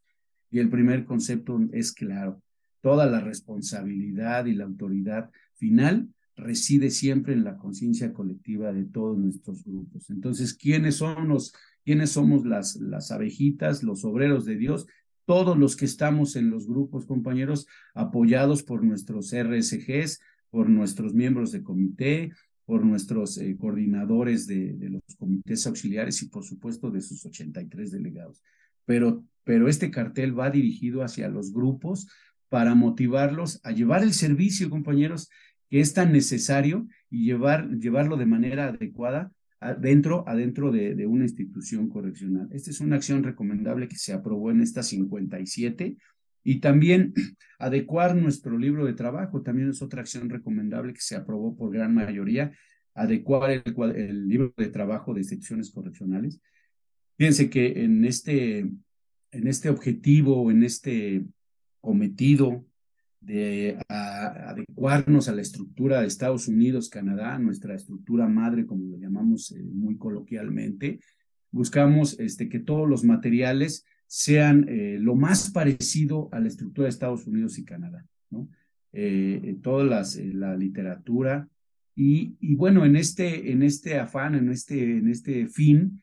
[0.50, 2.42] Y el primer concepto es claro,
[2.82, 9.16] toda la responsabilidad y la autoridad final reside siempre en la conciencia colectiva de todos
[9.16, 10.10] nuestros grupos.
[10.10, 11.54] Entonces, ¿quiénes son los,
[11.84, 14.88] quiénes somos las, las abejitas, los obreros de Dios?
[15.26, 20.20] Todos los que estamos en los grupos, compañeros, apoyados por nuestros RSGs,
[20.56, 22.32] por nuestros miembros de comité,
[22.66, 28.44] por nuestros eh, coordinadores de, los comités auxiliares y por supuesto de sus 83 delegados.
[28.86, 32.08] Pero, pero este cartel va dirigido hacia los grupos
[32.50, 35.30] para motivarlos a llevar el servicio, compañeros,
[35.70, 41.90] que es tan necesario y llevar, llevarlo de manera adecuada adentro de, de, una institución
[41.90, 42.48] correccional.
[42.52, 45.98] Esta es una acción recomendable que se aprobó en esta 57
[46.46, 47.14] y también
[47.60, 51.94] adecuar nuestro libro de trabajo, también es otra acción recomendable que se aprobó por gran
[51.94, 52.54] mayoría,
[52.94, 56.40] adecuar el, libro de trabajo de instituciones correccionales.
[57.18, 61.26] Fíjense que en este, en este objetivo, en este
[61.82, 62.66] cometido
[63.20, 69.52] de adecuarnos a la estructura de Estados Unidos, Canadá, nuestra estructura madre, como lo llamamos
[69.52, 71.00] eh, muy coloquialmente,
[71.52, 73.86] buscamos este, que todos los materiales
[74.16, 78.48] sean eh, lo más parecido a la estructura de Estados Unidos y Canadá, ¿no?
[78.94, 81.50] Eh, toda las, eh, la literatura
[81.98, 86.02] y, bueno, en este, en este afán, en este, en este fin,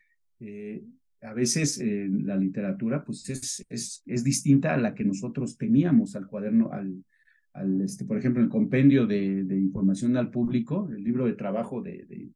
[1.23, 6.27] a veces la literatura pues es, es, es, distinta a la que nosotros teníamos al
[6.27, 11.83] cuaderno, al, este, por ejemplo, el compendio de, información al público, el libro de trabajo
[11.83, 12.31] de, de,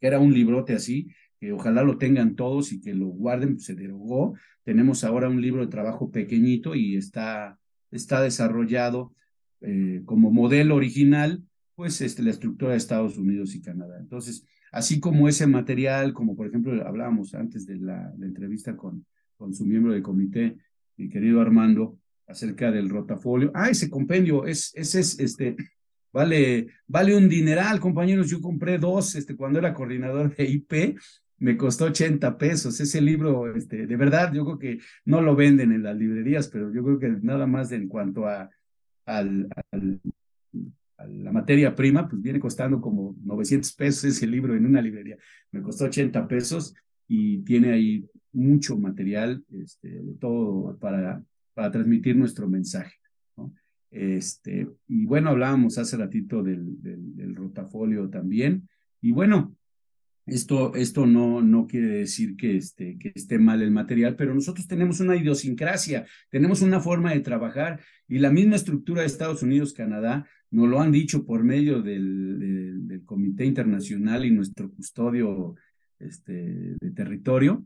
[0.00, 3.74] era un librote así, que ojalá lo tengan todos y que lo guarden, pues se
[3.74, 4.34] derogó.
[4.64, 7.58] Tenemos ahora un libro de trabajo pequeñito y está,
[7.90, 9.14] está desarrollado
[9.62, 11.42] eh, como modelo original,
[11.74, 13.98] pues este, la estructura de Estados Unidos y Canadá.
[13.98, 19.54] Entonces, así como ese material, como por ejemplo hablábamos antes de la, entrevista con, con
[19.54, 20.56] su miembro de comité,
[20.96, 23.50] mi querido Armando, acerca del rotafolio.
[23.54, 25.56] Ah, ese compendio, es, ese es, este,
[26.12, 28.28] vale, vale un dineral, compañeros.
[28.30, 30.98] Yo compré dos, este, cuando era coordinador de IP,
[31.38, 32.78] me costó 80 pesos.
[32.80, 36.72] Ese libro, este, de verdad, yo creo que no lo venden en las librerías, pero
[36.72, 38.50] yo creo que nada más en cuanto a,
[39.06, 39.48] al,
[41.08, 45.16] la materia prima, pues viene costando como 900 pesos ese libro en una librería.
[45.50, 46.74] Me costó 80 pesos
[47.08, 51.22] y tiene ahí mucho material, este, todo para,
[51.54, 52.99] para transmitir nuestro mensaje.
[53.90, 58.68] Este, y bueno, hablábamos hace ratito del, del, del rotafolio también.
[59.00, 59.56] Y bueno,
[60.26, 64.66] esto, esto no, no quiere decir que, este, que esté mal el material, pero nosotros
[64.66, 69.72] tenemos una idiosincrasia, tenemos una forma de trabajar y la misma estructura de Estados Unidos,
[69.72, 75.54] Canadá, nos lo han dicho por medio del, del, del Comité Internacional y nuestro custodio
[75.98, 77.64] este, de territorio.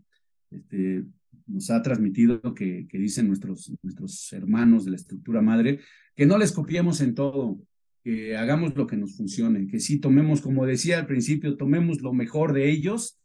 [0.50, 1.04] Este,
[1.46, 5.80] nos ha transmitido que, dicen nuestros, nuestros hermanos de la estructura madre,
[6.14, 7.58] que no les copiemos en todo,
[8.02, 12.12] que hagamos lo que nos funcione, que sí tomemos, como decía al principio, tomemos lo
[12.12, 13.20] mejor de ellos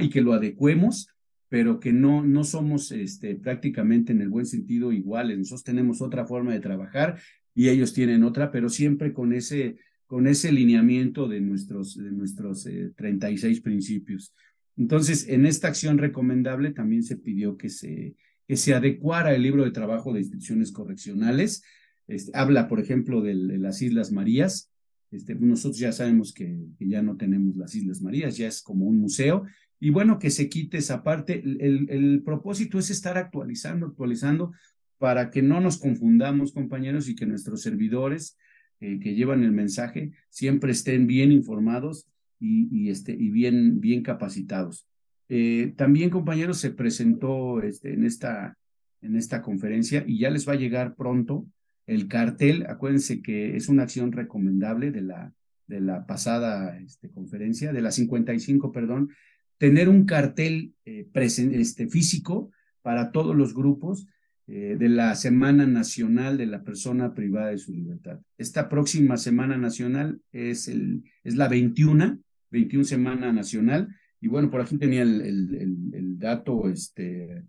[0.00, 1.08] y que lo adecuemos,
[1.48, 5.38] pero que no, no somos este, prácticamente en el buen sentido iguales.
[5.38, 7.18] Nosotros tenemos otra forma de trabajar
[7.54, 9.76] y ellos tienen otra, pero siempre con ese,
[10.06, 14.32] con ese lineamiento de nuestros, de nuestros eh, 36 principios.
[14.80, 18.16] Entonces, en esta acción recomendable también se pidió que se,
[18.48, 21.62] que se adecuara el libro de trabajo de instituciones correccionales
[22.08, 24.70] este, habla, por ejemplo, de, las Islas Marías.
[25.10, 28.98] Este, nosotros ya sabemos que, ya no tenemos las Islas Marías, ya es como un
[28.98, 29.44] museo.
[29.78, 31.40] Y bueno, que se quite esa parte.
[31.40, 34.52] El, el propósito es estar actualizando, actualizando,
[34.96, 38.38] para que no nos confundamos, compañeros, y que nuestros servidores
[38.80, 42.08] eh, que llevan el mensaje siempre estén bien informados
[42.40, 44.86] y, este, y bien, bien capacitados.
[45.28, 48.56] Eh, también, compañeros, se presentó este, en, esta,
[49.02, 51.46] en esta conferencia y ya les va a llegar pronto
[51.86, 55.32] el cartel, acuérdense que es una acción recomendable de la,
[55.66, 59.10] de la pasada este, conferencia, de la 55, perdón,
[59.58, 62.50] tener un cartel eh, este, físico
[62.82, 64.06] para todos los grupos
[64.46, 68.20] eh, de la Semana Nacional de la Persona Privada de su Libertad.
[68.38, 72.18] Esta próxima Semana Nacional es, el, es la 21,
[72.50, 77.44] 21 Semana Nacional, y bueno, por aquí tenía el, el, el, dato, este,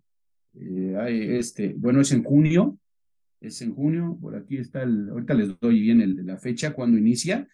[0.53, 2.77] eh, este, bueno, es en junio,
[3.41, 7.47] es en junio, por aquí está el, ahorita les doy bien la fecha, cuando inicia,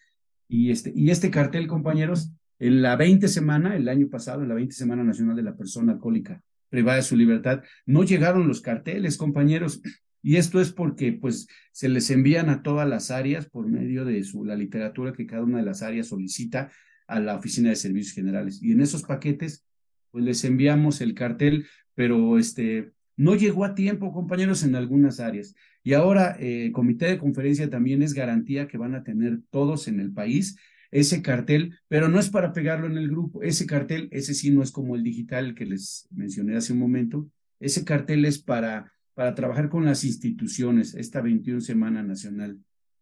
[0.47, 4.55] y este, y este cartel, compañeros, en la 20 semana, el año pasado, en la
[4.55, 9.17] 20 semana nacional de la persona alcohólica privada de su libertad, no llegaron los carteles,
[9.17, 9.81] compañeros,
[10.21, 14.23] y esto es porque pues se les envían a todas las áreas por medio de
[14.23, 16.69] su, la literatura que cada una de las áreas solicita
[17.07, 18.61] a la Oficina de Servicios Generales.
[18.61, 19.65] Y en esos paquetes,
[20.11, 25.55] pues les enviamos el cartel, pero este, no llegó a tiempo, compañeros, en algunas áreas.
[25.83, 29.99] Y ahora, eh, comité de conferencia también es garantía que van a tener todos en
[29.99, 30.57] el país
[30.91, 33.43] ese cartel, pero no es para pegarlo en el grupo.
[33.43, 37.29] Ese cartel, ese sí no es como el digital que les mencioné hace un momento.
[37.59, 42.59] Ese cartel es para, para trabajar con las instituciones, esta 21 Semana Nacional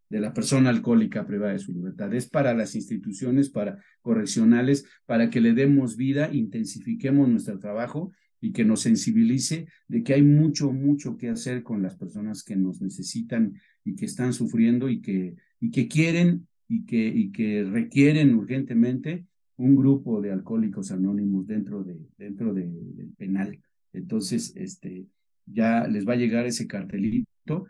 [0.09, 2.13] de la persona alcohólica privada de su libertad.
[2.13, 8.51] Es para las instituciones, para correccionales, para que le demos vida, intensifiquemos nuestro trabajo y
[8.51, 12.81] que nos sensibilice de que hay mucho, mucho que hacer con las personas que nos
[12.81, 13.53] necesitan
[13.83, 19.25] y que están sufriendo y que, y que quieren y que, y que requieren urgentemente
[19.57, 23.59] un grupo de alcohólicos anónimos dentro, de, dentro de, del penal.
[23.93, 25.07] Entonces, este,
[25.45, 27.65] ya les va a llegar ese cartelito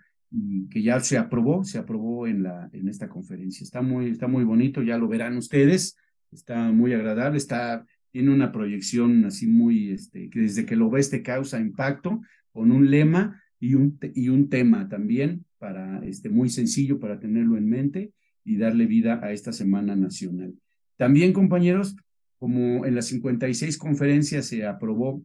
[0.70, 3.64] que ya se aprobó, se aprobó en, la, en esta conferencia.
[3.64, 5.98] Está muy, está muy bonito, ya lo verán ustedes,
[6.32, 11.10] está muy agradable, está, tiene una proyección así muy, este, que desde que lo ves
[11.10, 12.22] te causa impacto,
[12.52, 17.58] con un lema y un, y un tema también, para, este, muy sencillo para tenerlo
[17.58, 18.12] en mente
[18.44, 20.54] y darle vida a esta Semana Nacional.
[20.98, 21.96] También, compañeros,
[22.38, 25.24] como en las 56 conferencias se aprobó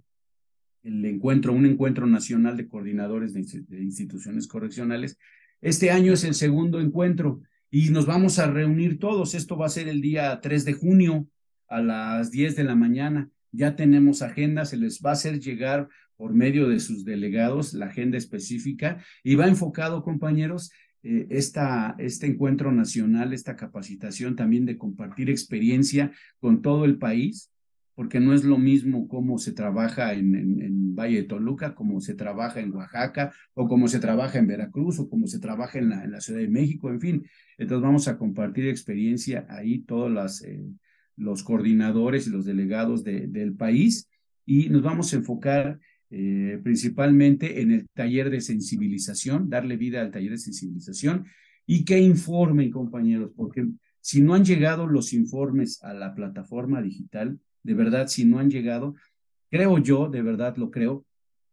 [0.83, 3.41] el encuentro, un encuentro nacional de coordinadores de,
[3.83, 5.18] instituciones correccionales,
[5.61, 9.35] este año es el segundo encuentro y nos vamos a reunir todos.
[9.35, 11.26] Esto va a ser el día 3 de junio
[11.68, 13.28] a las 10 de la mañana.
[13.53, 17.87] Ya tenemos agenda, se les va a hacer llegar por medio de sus delegados la
[17.87, 20.70] agenda específica y va enfocado, compañeros,
[21.03, 27.51] eh, esta, este encuentro nacional, esta capacitación también de compartir experiencia con todo el país,
[28.01, 32.15] porque no es lo mismo cómo se trabaja en, en, Valle de Toluca, como se
[32.15, 36.03] trabaja en Oaxaca, o cómo se trabaja en Veracruz, o cómo se trabaja en la,
[36.03, 37.27] en la Ciudad de México, en fin.
[37.59, 40.63] Entonces vamos a compartir experiencia ahí, todos las, eh,
[41.19, 44.09] los coordinadores y los delegados de, del país,
[44.47, 45.79] y nos vamos a enfocar
[46.09, 51.27] eh, principalmente en el taller de sensibilización, darle vida al taller de sensibilización
[51.67, 53.67] y que informen, compañeros, porque
[54.01, 58.51] si no han llegado los informes a la plataforma digital, de verdad, si no han
[58.51, 58.95] llegado,
[59.51, 61.05] creo yo, de verdad lo creo,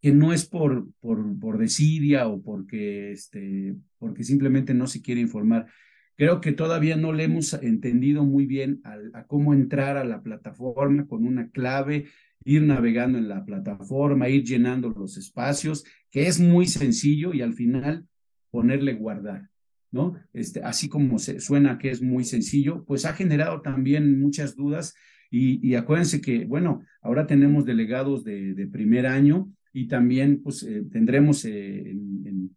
[0.01, 5.22] que no es por, por, por desidia o porque, este, porque simplemente no se quiere
[5.22, 5.68] informar.
[6.16, 8.82] Creo que todavía no le hemos entendido muy bien
[9.14, 12.08] a cómo entrar a la plataforma con una clave,
[12.43, 17.53] ir navegando en la plataforma, ir llenando los espacios, que es muy sencillo y al
[17.53, 18.08] final
[18.49, 19.49] ponerle guardar,
[19.91, 20.16] ¿no?
[20.34, 24.95] Este, así como se, suena que es muy sencillo, pues ha generado también muchas dudas
[25.30, 31.43] y, acuérdense que, bueno, ahora tenemos delegados de, primer año y también pues eh, tendremos
[31.45, 32.51] eh, en,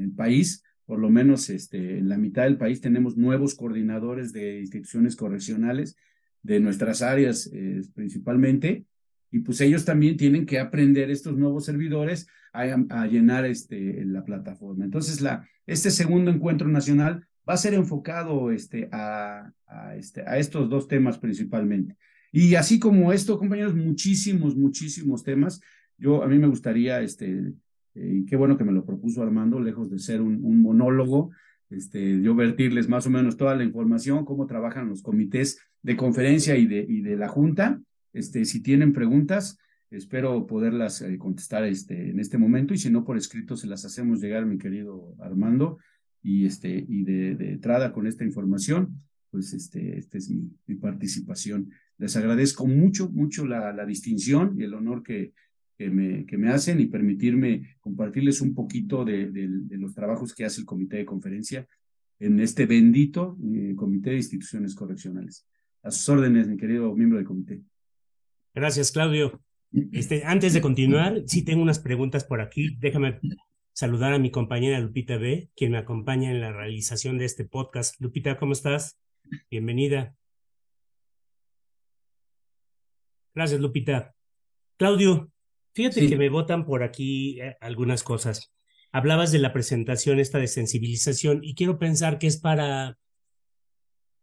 [0.00, 4.60] el país, por lo menos este, en la mitad del país tenemos nuevos coordinadores de
[4.60, 5.96] instituciones correccionales
[6.42, 8.86] de nuestras áreas eh, principalmente,
[9.30, 14.84] y pues ellos también tienen que aprender estos nuevos servidores a, llenar este, la plataforma.
[14.84, 19.52] Entonces, la, este segundo encuentro nacional va a ser enfocado este, a,
[19.96, 21.96] este, a estos dos temas principalmente.
[22.32, 25.60] Y así como esto, compañeros, muchísimos, muchísimos temas.
[25.98, 27.52] Yo, a mí me gustaría, este,
[27.94, 31.30] eh, qué bueno que me lo propuso Armando, lejos de ser un, un monólogo,
[31.70, 36.56] este, yo vertirles más o menos toda la información, cómo trabajan los comités de conferencia
[36.56, 37.80] y de, y de la Junta,
[38.12, 39.58] este, si tienen preguntas,
[39.90, 43.84] espero poderlas eh, contestar este, en este momento y si no por escrito se las
[43.84, 45.78] hacemos llegar, mi querido Armando,
[46.22, 50.74] y, este, y de, de entrada con esta información, pues este, esta es mi, mi,
[50.74, 51.70] participación.
[51.98, 55.32] Les agradezco mucho, mucho la, la distinción y el honor que,
[55.78, 60.34] que, me, que me hacen y permitirme compartirles un poquito de, de, de, los trabajos
[60.34, 61.66] que hace el comité de conferencia
[62.18, 65.46] en este bendito eh, comité de instituciones correccionales.
[65.82, 67.62] A sus órdenes, mi querido miembro del comité.
[68.54, 69.40] Gracias, Claudio.
[69.92, 72.76] Este, antes de continuar, sí tengo unas preguntas por aquí.
[72.80, 73.20] Déjame
[73.72, 78.00] saludar a mi compañera Lupita B., quien me acompaña en la realización de este podcast.
[78.00, 78.98] Lupita, ¿cómo estás?
[79.50, 80.14] Bienvenida.
[83.34, 84.14] Gracias, Lupita.
[84.76, 85.30] Claudio,
[85.72, 88.52] fíjate que me votan por aquí eh, algunas cosas.
[88.92, 92.98] Hablabas de la presentación esta de sensibilización y quiero pensar que es para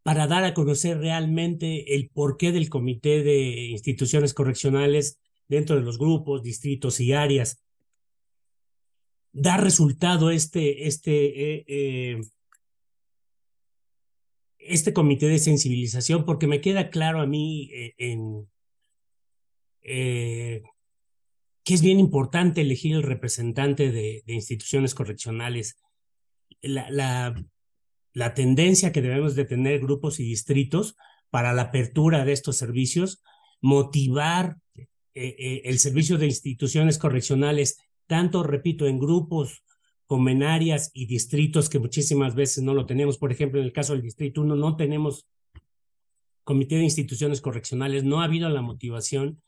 [0.07, 5.19] para dar a conocer realmente el porqué del Comité de Instituciones Correccionales
[5.49, 7.61] dentro de los grupos, distritos y áreas.
[9.37, 12.21] Da resultado este, este, eh,
[14.57, 16.25] este comité de sensibilización?
[16.25, 18.47] Porque me queda claro a mí en,
[21.67, 25.77] que es bien importante elegir el representante de, instituciones correccionales.
[26.61, 27.35] La,
[28.13, 30.95] la, tendencia que debemos de tener grupos y distritos
[31.29, 33.21] para la apertura de estos servicios,
[33.61, 34.57] motivar
[35.19, 39.63] eh, eh, el servicio de instituciones correccionales, tanto, repito, en grupos
[40.05, 43.17] como en áreas y distritos que muchísimas veces no lo tenemos.
[43.17, 45.27] Por ejemplo, en el caso del Distrito 1 no tenemos
[46.43, 49.41] comité de instituciones correccionales, no ha habido la motivación,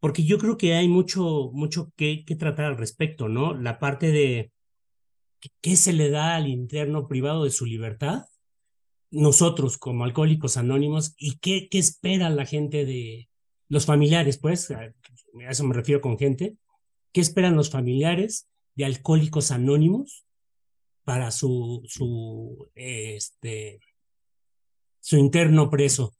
[0.00, 3.52] porque yo creo que hay mucho, mucho que, que tratar al respecto, ¿no?
[3.54, 4.52] La parte de
[5.60, 8.24] ¿qué se le da al interno privado de su libertad?
[9.10, 13.28] Nosotros como alcohólicos anónimos y qué, qué espera la gente de
[13.68, 14.92] los familiares, pues, a
[15.48, 16.56] eso me refiero con gente,
[17.16, 20.26] ¿qué esperan los familiares de alcohólicos anónimos
[21.02, 23.80] para su, su, este,
[25.00, 26.14] su interno preso?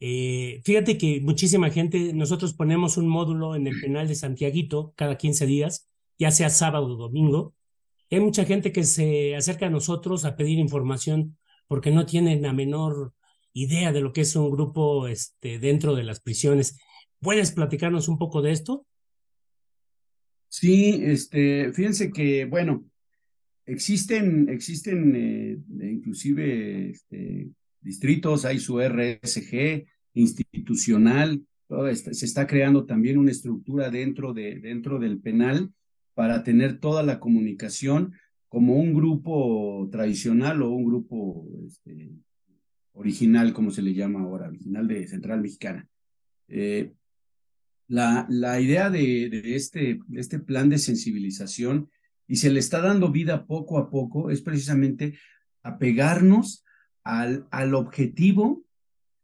[0.00, 5.18] Eh, fíjate que muchísima gente, nosotros ponemos un módulo en el penal de Santiaguito cada
[5.18, 7.54] 15 días, ya sea sábado o domingo,
[8.10, 11.36] hay mucha gente que se acerca a nosotros a pedir información
[11.68, 13.12] porque no tienen la menor
[13.52, 16.78] idea de lo que es un grupo este, dentro de las prisiones.
[17.20, 18.86] ¿Puedes platicarnos un poco de esto?
[20.52, 22.84] Sí, este, fíjense que, bueno,
[23.64, 27.48] existen, existen eh, inclusive este,
[27.80, 31.42] distritos, hay su RSG institucional,
[31.94, 35.72] se está creando también una estructura dentro, de, dentro del penal
[36.12, 38.12] para tener toda la comunicación
[38.48, 42.10] como un grupo tradicional o un grupo este,
[42.92, 45.88] original, como se le llama ahora, original de Central Mexicana.
[46.48, 46.92] Eh,
[47.92, 51.90] la, la, idea de, de, este, este plan de sensibilización,
[52.26, 55.18] y se le está dando vida poco a poco, es precisamente
[55.62, 56.64] apegarnos
[57.04, 58.64] al, al objetivo,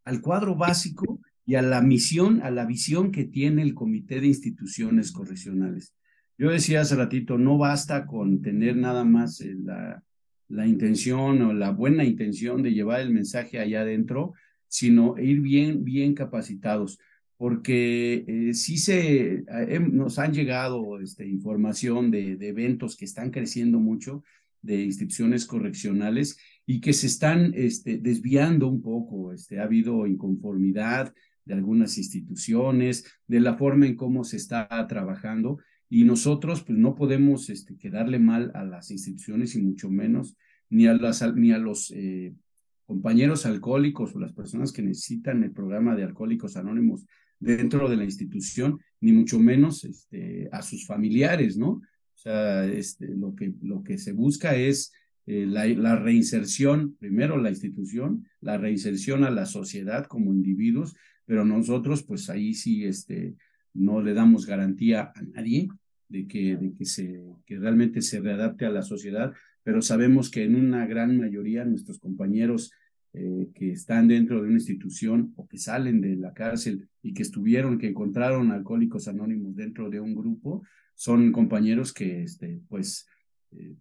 [0.05, 4.27] al cuadro básico y a la misión, a la visión que tiene el Comité de
[4.27, 5.95] Instituciones Correccionales.
[6.37, 10.03] Yo decía hace ratito, no basta con tener nada más eh, la,
[10.47, 14.33] la intención o la buena intención de llevar el mensaje allá adentro,
[14.67, 16.99] sino ir bien, bien capacitados,
[17.39, 23.31] porque eh, sí se, eh, nos han llegado este, información de, de, eventos que están
[23.31, 24.25] creciendo mucho,
[24.61, 31.13] de instituciones correccionales y que se están este, desviando un poco, este, ha habido inconformidad
[31.45, 36.93] de algunas instituciones, de la forma en cómo se está trabajando y nosotros pues no
[36.93, 40.35] podemos este, quedarle mal a las instituciones y mucho menos
[40.69, 42.33] ni a, las, ni a los eh,
[42.85, 47.05] compañeros alcohólicos o las personas que necesitan el programa de alcohólicos anónimos
[47.39, 51.69] dentro de la institución, ni mucho menos este, a sus familiares, ¿no?
[51.69, 54.91] O sea, este, lo, que, lo que se busca es
[55.25, 61.45] eh, la, la, reinserción, primero la institución, la reinserción a la sociedad como individuos, pero
[61.45, 63.35] nosotros pues ahí sí este,
[63.73, 65.69] no le damos garantía a nadie
[66.07, 69.31] de que, de que, se, que realmente se readapte a la sociedad,
[69.63, 72.71] pero sabemos que en una gran mayoría nuestros compañeros
[73.13, 77.23] eh, que están dentro de una institución o que salen de la cárcel y que
[77.23, 83.07] estuvieron, que encontraron alcohólicos anónimos dentro de un grupo, son compañeros que, este, pues,
[83.51, 83.73] eh,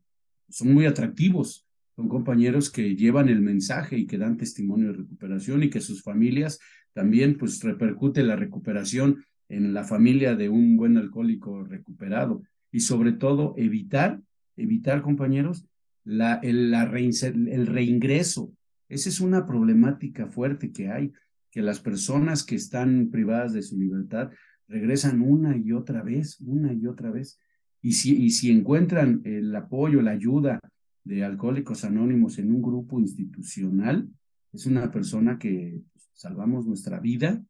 [0.48, 5.62] son muy atractivos, son compañeros que llevan el mensaje y que dan testimonio de recuperación
[5.62, 6.58] y que sus familias
[6.94, 13.12] también, pues, repercute la recuperación en la familia de un buen alcohólico recuperado y sobre
[13.12, 14.20] todo evitar,
[14.56, 15.66] evitar compañeros,
[16.04, 18.52] la, el, la el reingreso.
[18.88, 21.12] Esa es una problemática fuerte que hay,
[21.50, 24.30] que las personas que están privadas de su libertad
[24.66, 27.38] regresan una y otra vez, una y otra vez.
[27.80, 30.60] Y si, y si encuentran el apoyo, la ayuda
[31.04, 34.08] de Alcohólicos Anónimos en un grupo institucional,
[34.52, 37.42] es una persona que pues, salvamos nuestra vida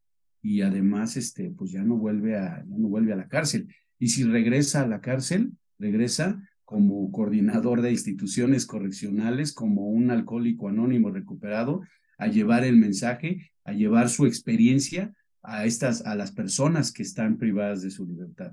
[0.42, 3.68] y además este pues ya no vuelve a ya no vuelve a la cárcel
[3.98, 10.68] y si regresa a la cárcel regresa como coordinador de instituciones correccionales como un alcohólico
[10.68, 11.80] anónimo recuperado
[12.18, 17.38] a llevar el mensaje a llevar su experiencia a estas a las personas que están
[17.38, 18.52] privadas de su libertad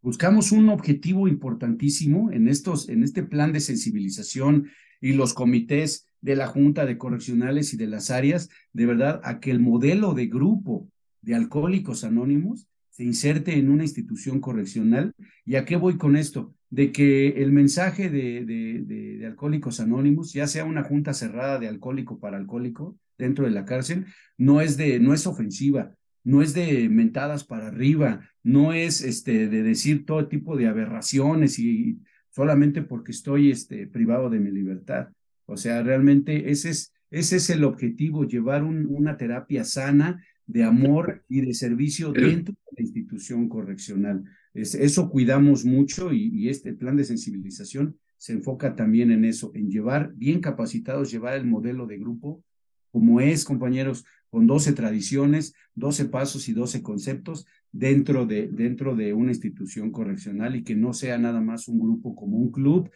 [0.00, 4.68] buscamos un objetivo importantísimo en estos en este plan de sensibilización
[5.00, 9.40] y los comités de la Junta de Correccionales y de las áreas, de verdad, a
[9.40, 10.88] que el modelo de grupo
[11.20, 15.12] de Alcohólicos Anónimos se inserte en una institución correccional.
[15.44, 16.55] ¿Y a qué voy con esto?
[16.70, 21.68] De que el mensaje de, de, de, Alcohólicos Anónimos, ya sea una junta cerrada de
[21.68, 24.06] alcohólico para alcohólico dentro de la cárcel,
[24.36, 25.94] no es, de, no es ofensiva,
[26.24, 31.58] no es de mentadas para arriba, no es este, de decir todo tipo de aberraciones
[31.58, 32.00] y
[32.30, 35.08] solamente porque estoy este, privado de mi libertad.
[35.46, 41.24] O sea, realmente ese es, ese es el objetivo, llevar una terapia sana de amor
[41.28, 44.24] y de servicio dentro de la institución correccional.
[44.56, 49.70] Eso cuidamos mucho y, y, este plan de sensibilización se enfoca también en eso, en
[49.70, 52.42] llevar bien capacitados, llevar el modelo de grupo
[52.90, 59.12] como es, compañeros, con 12 tradiciones, 12 pasos y 12 conceptos dentro de, dentro de
[59.12, 62.90] una institución correccional y que no sea nada más un grupo como un club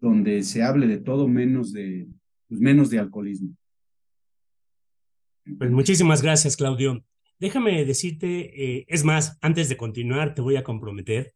[0.00, 2.08] donde se hable de todo menos de,
[2.48, 3.54] pues menos de alcoholismo.
[5.58, 7.04] Pues muchísimas gracias, Claudio.
[7.42, 11.34] Déjame decirte, eh, es más, antes de continuar, te voy a comprometer.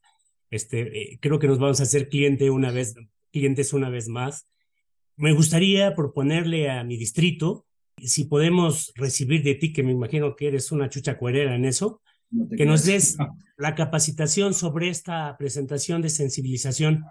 [0.50, 2.94] Este, eh, creo que nos vamos a hacer cliente una vez,
[3.32, 4.46] clientes una vez más.
[5.16, 10.46] Me gustaría proponerle a mi distrito, si podemos recibir de ti, que me imagino que
[10.46, 12.00] eres una chucha cuerera en eso,
[12.56, 13.16] que nos des
[13.56, 17.04] la capacitación sobre esta presentación de sensibilización.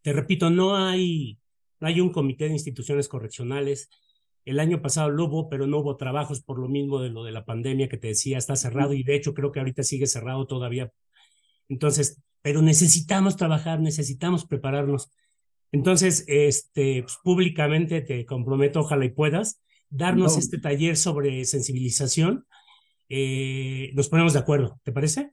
[0.00, 1.38] Te repito, no hay,
[1.78, 3.90] no hay un comité de instituciones correccionales.
[4.48, 7.32] El año pasado lo hubo, pero no hubo trabajos por lo mismo de lo de
[7.32, 10.46] la pandemia que te decía, está cerrado y de hecho creo que ahorita sigue cerrado
[10.46, 10.90] todavía.
[11.68, 15.10] Entonces, pero necesitamos trabajar, necesitamos prepararnos.
[15.70, 22.46] Entonces, este, pues, públicamente te comprometo, ojalá y puedas, darnos este taller sobre sensibilización.
[23.10, 25.32] Eh, nos ponemos de acuerdo, ¿te parece?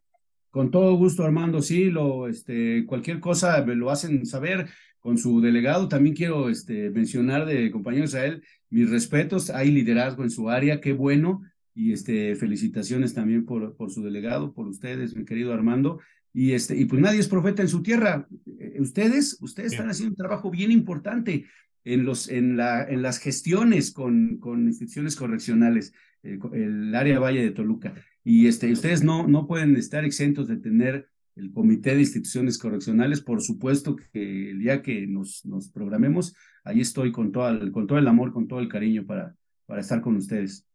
[0.50, 4.68] Con todo gusto, Armando, sí, lo, este, cualquier cosa me lo hacen saber
[5.06, 5.88] con su delegado.
[5.88, 8.42] También quiero este, mencionar de compañero Israel
[8.72, 11.44] mis respetos, hay liderazgo en su área, qué bueno,
[11.76, 16.00] y este, felicitaciones también por, por su delegado, por ustedes, mi querido Armando.
[16.34, 18.28] Y, este, y pues nadie es profeta en su tierra.
[18.60, 21.46] Eh, ustedes, ustedes están haciendo un trabajo bien importante
[21.84, 25.94] en, los, en, la, en las gestiones con, con instituciones correccionales,
[26.24, 27.94] eh, el, área Valle de Toluca.
[28.24, 33.22] Y este, ustedes no, no pueden estar exentos de tener el Comité de Instituciones Correccionales.
[33.22, 37.88] Por supuesto que el día que nos, nos programemos, ahí estoy con todo, el, con
[37.88, 40.66] todo el amor, con todo el cariño para, para estar con ustedes.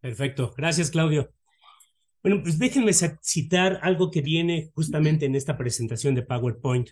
[0.00, 0.54] Perfecto.
[0.56, 1.30] Gracias, Claudio.
[2.22, 6.90] Bueno, pues déjenme citar algo que viene justamente en esta presentación de PowerPoint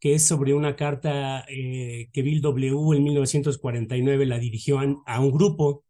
[0.00, 2.96] que es sobre una carta eh, que Bill W.
[2.96, 5.84] en 1949 la dirigió a, un grupo.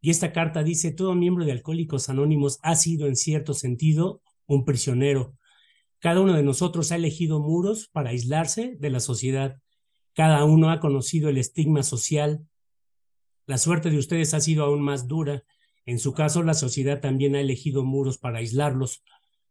[0.00, 4.64] Y esta carta dice, todo miembro de Alcohólicos Anónimos ha sido en cierto sentido un
[4.64, 5.36] prisionero.
[6.00, 9.58] Cada uno de nosotros ha elegido muros para aislarse de la sociedad.
[10.14, 12.46] Cada uno ha conocido el estigma social.
[13.46, 15.44] La suerte de ustedes ha sido aún más dura.
[15.86, 19.02] En su caso, la sociedad también ha elegido muros para aislarlos.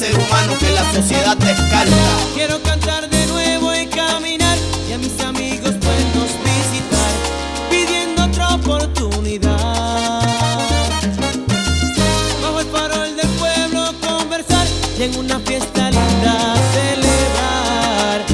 [0.00, 1.94] ser humano que la sociedad descarta.
[2.32, 4.56] Quiero cantar de nuevo y caminar
[4.88, 7.10] y a mis amigos buenos visitar,
[7.70, 9.58] pidiendo otra oportunidad.
[12.42, 14.66] Bajo el farol del pueblo conversar
[14.98, 18.24] y en una fiesta linda celebrar.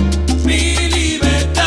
[0.44, 1.64] Mi libertad.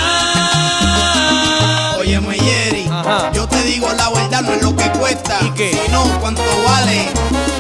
[2.00, 2.90] Oye, Mayeri,
[3.34, 5.78] yo te digo la verdad no es lo que cuesta, ¿Y qué?
[5.86, 7.10] sino cuánto vale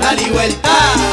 [0.01, 1.08] la libertad.